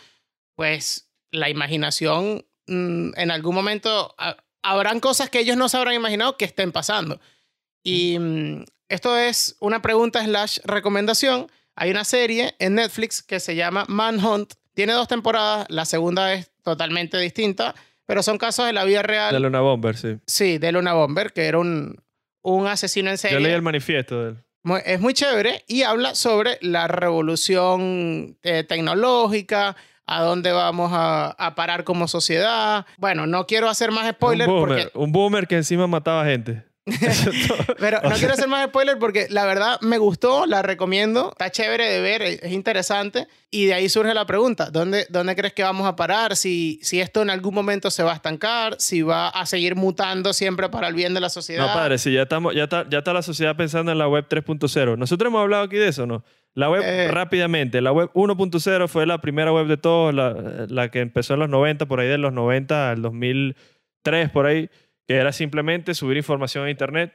[0.56, 5.94] pues la imaginación mm, en algún momento ha- habrán cosas que ellos no se habrán
[5.94, 7.22] imaginado que estén pasando.
[7.82, 11.50] Y mm, esto es una pregunta slash recomendación.
[11.82, 14.56] Hay una serie en Netflix que se llama Manhunt.
[14.74, 17.74] Tiene dos temporadas, la segunda es totalmente distinta,
[18.06, 19.34] pero son casos de la vida real.
[19.34, 20.18] De Luna Bomber, sí.
[20.28, 21.96] Sí, de Luna Bomber, que era un,
[22.42, 23.38] un asesino en serie.
[23.38, 24.38] Yo leí el manifiesto de él.
[24.86, 31.56] Es muy chévere y habla sobre la revolución eh, tecnológica, a dónde vamos a, a
[31.56, 32.86] parar como sociedad.
[32.98, 35.00] Bueno, no quiero hacer más spoiler un boomer, porque...
[35.00, 36.66] un boomer que encima mataba gente.
[37.80, 41.86] Pero no quiero hacer más spoiler porque la verdad me gustó, la recomiendo, está chévere
[41.86, 43.28] de ver, es es interesante.
[43.52, 46.36] Y de ahí surge la pregunta, ¿dónde, dónde crees que vamos a parar?
[46.36, 50.34] Si, si esto en algún momento se va a estancar, si va a seguir mutando
[50.34, 51.66] siempre para el bien de la sociedad.
[51.68, 54.28] No, padre, si ya, estamos, ya, está, ya está la sociedad pensando en la web
[54.30, 54.98] 3.0.
[54.98, 56.24] Nosotros hemos hablado aquí de eso, ¿no?
[56.54, 57.08] La web, Eh.
[57.10, 60.36] rápidamente, la web 1.0 fue la primera web de todos, la,
[60.68, 64.70] la que empezó en los 90, por ahí de los 90 al 2003, por ahí,
[65.10, 67.12] que era simplemente subir información a Internet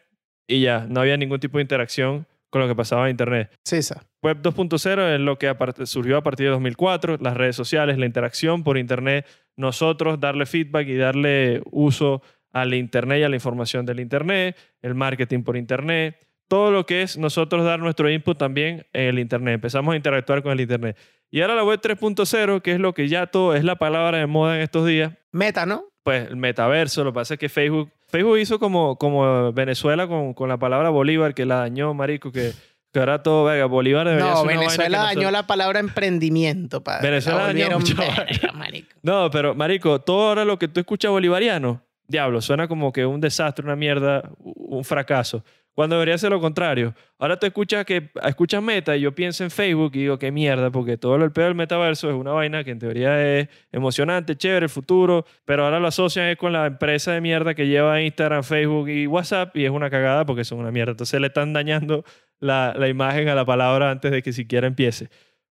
[0.49, 3.55] y ya, no había ningún tipo de interacción con lo que pasaba en Internet.
[3.64, 4.05] Sí, esa.
[4.20, 5.55] Web 2.0 es lo que
[5.86, 10.88] surgió a partir de 2004, las redes sociales, la interacción por Internet, nosotros darle feedback
[10.88, 12.20] y darle uso
[12.53, 16.16] al Internet y a la información del Internet, el marketing por Internet,
[16.49, 19.55] todo lo que es nosotros dar nuestro input también en el Internet.
[19.55, 20.99] Empezamos a interactuar con el Internet.
[21.30, 24.26] Y ahora la web 3.0, que es lo que ya todo es la palabra de
[24.26, 25.93] moda en estos días, Meta, ¿no?
[26.05, 30.34] Pues el metaverso, lo que pasa es que Facebook, Facebook hizo como, como Venezuela con,
[30.34, 32.52] con la palabra Bolívar, que la dañó, marico, que,
[32.92, 36.84] que ahora todo, venga, Bolívar debería No, ser una Venezuela dañó nosotros- la palabra emprendimiento,
[36.84, 37.09] padre.
[37.11, 37.96] Venezuela La dañó mucho.
[37.96, 38.88] verga, marico.
[39.02, 43.20] No, pero marico, todo ahora lo que tú escuchas bolivariano, diablo, suena como que un
[43.20, 45.42] desastre, una mierda, un fracaso.
[45.75, 46.95] Cuando debería ser lo contrario.
[47.18, 50.70] Ahora tú escuchas que escuchas Meta y yo pienso en Facebook y digo, qué mierda,
[50.70, 54.66] porque todo el pedo del metaverso es una vaina que en teoría es emocionante, chévere,
[54.66, 58.45] el futuro, pero ahora lo asocian es con la empresa de mierda que lleva Instagram,
[58.45, 60.93] Facebook y WhatsApp y es una cagada porque son una mierda.
[60.93, 62.05] Entonces le están dañando
[62.39, 65.09] la, la imagen a la palabra antes de que siquiera empiece.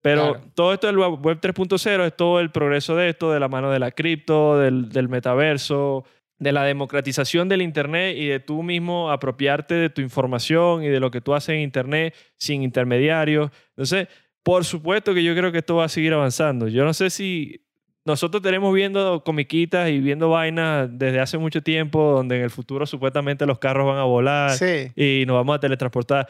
[0.01, 0.51] Pero Claro.
[0.53, 3.71] todo esto del web web 3.0 es todo el progreso de esto, de la mano
[3.71, 6.05] de la cripto, del, del metaverso,
[6.39, 10.99] de la democratización del Internet y de tú mismo apropiarte de tu información y de
[10.99, 13.49] lo que tú haces en Internet sin intermediarios.
[13.69, 14.07] Entonces,
[14.43, 16.67] por supuesto que yo creo que esto va a seguir avanzando.
[16.67, 17.63] Yo no sé si
[18.05, 22.85] nosotros tenemos viendo comiquitas y viendo vainas desde hace mucho tiempo donde en el futuro
[22.85, 24.91] supuestamente los carros van a volar Sí.
[24.95, 26.27] y nos vamos a teletransportar.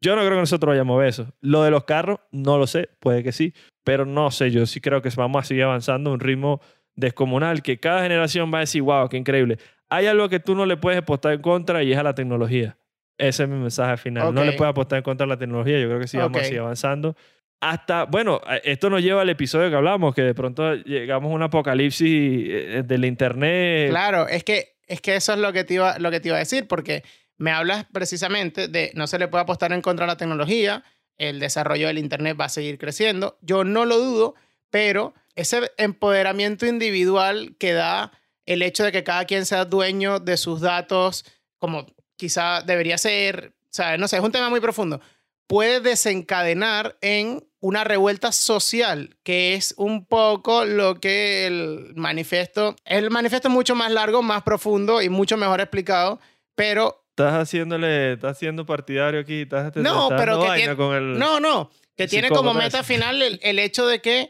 [0.00, 1.32] Yo no creo que nosotros vayamos a ver eso.
[1.40, 4.80] Lo de los carros, no lo sé, puede que sí, pero no sé, yo sí
[4.80, 6.60] creo que vamos a seguir avanzando a un ritmo
[6.96, 9.58] descomunal, que cada generación va a decir, wow, qué increíble.
[9.88, 12.76] Hay algo que tú no le puedes apostar en contra y es a la tecnología.
[13.18, 14.34] Ese es mi mensaje final.
[14.34, 14.46] No Ok.
[14.46, 16.42] le puedes apostar en contra a la tecnología, yo creo que sí vamos Ok.
[16.42, 17.16] a seguir avanzando.
[17.60, 21.34] Hasta, bueno, a- esto nos lleva al episodio que hablamos, que de pronto llegamos a
[21.34, 23.88] un apocalipsis eh, del Internet.
[23.90, 26.36] Claro, es que, es que eso es lo que, te iba, lo que te iba
[26.36, 27.02] a decir, porque
[27.38, 30.82] me hablas precisamente de no se le puede apostar en contra de la tecnología,
[31.16, 33.38] el desarrollo del Internet va a seguir creciendo.
[33.40, 34.34] Yo no lo dudo,
[34.70, 38.12] pero ese empoderamiento individual que da
[38.46, 41.24] el hecho de que cada quien sea dueño de sus datos,
[41.58, 45.00] como quizá debería ser, o sea, no sé, es un tema muy profundo,
[45.46, 53.10] puede desencadenar en una revuelta social, que es un poco lo que el manifiesto, el
[53.10, 56.20] manifiesto es mucho más largo, más profundo y mucho mejor explicado,
[56.54, 61.18] pero Estás haciéndole, estás haciendo partidario aquí, estás, No, pero que tiene- con el...
[61.18, 64.28] no, no, que tiene como meta final el, el hecho de que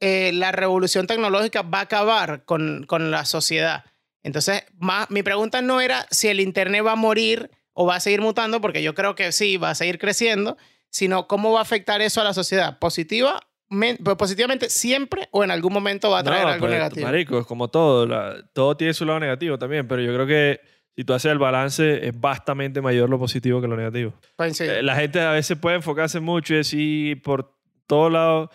[0.00, 3.84] eh, la revolución tecnológica va a acabar con, con la sociedad.
[4.22, 8.00] Entonces, más, mi pregunta no era si el Internet va a morir o va a
[8.00, 10.56] seguir mutando, porque yo creo que sí, va a seguir creciendo,
[10.90, 12.78] sino cómo va a afectar eso a la sociedad.
[12.78, 16.72] Positiva, men- pues, positivamente siempre o en algún momento va a traer No, algo pues,
[16.72, 17.06] negativo.
[17.06, 18.06] Marico, es como todo.
[18.06, 20.60] la- todo tiene su lado negativo también, pero yo creo que
[20.96, 24.14] si tú haces el balance, es bastante mayor lo positivo que lo negativo.
[24.36, 24.72] Coincido.
[24.72, 27.54] Eh, La gente a veces puede enfocarse mucho y decir por
[27.86, 28.48] todos lados,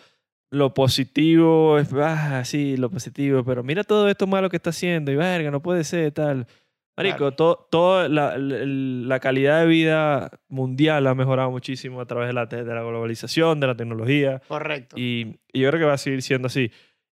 [0.52, 5.10] lo positivo es, ah, sí, lo positivo, pero mira todo esto malo que está haciendo
[5.10, 6.46] y verga, no puede ser tal.
[6.94, 12.44] Marico, todo la, la- calidad de vida mundial ha mejorado muchísimo a través de la,
[12.44, 14.42] de la globalización, de la tecnología.
[14.46, 14.96] Correcto.
[14.98, 16.70] Y, y yo creo que va a seguir siendo así.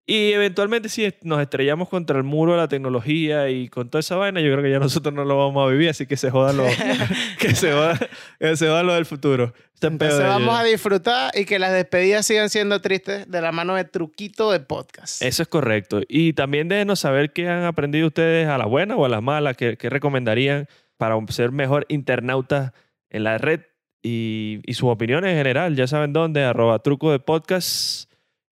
[0.10, 4.16] Y eventualmente si nos estrellamos contra el muro de la tecnología y con toda esa
[4.16, 6.56] vaina, yo creo que ya nosotros no lo vamos a vivir, así que se jodan
[6.56, 6.72] los,
[7.40, 8.00] que se jodan,
[8.40, 9.54] que se jodan los del futuro.
[9.82, 10.60] Entonces de vamos ellos.
[10.60, 14.62] a disfrutar y que las despedidas sigan siendo tristes de la mano de Truquito de
[14.62, 15.22] Podcast.
[15.22, 16.00] Eso es correcto.
[16.08, 19.56] Y también déjenos saber qué han aprendido ustedes a la buena o a la mala,
[19.56, 22.72] qué, qué recomendarían para ser mejor internautas
[23.10, 23.60] en la red
[24.02, 25.76] y, y sus opiniones en general.
[25.76, 28.07] Ya saben dónde, arroba truco de podcast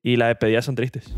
[0.06, 1.12] y las despedidas son tristes.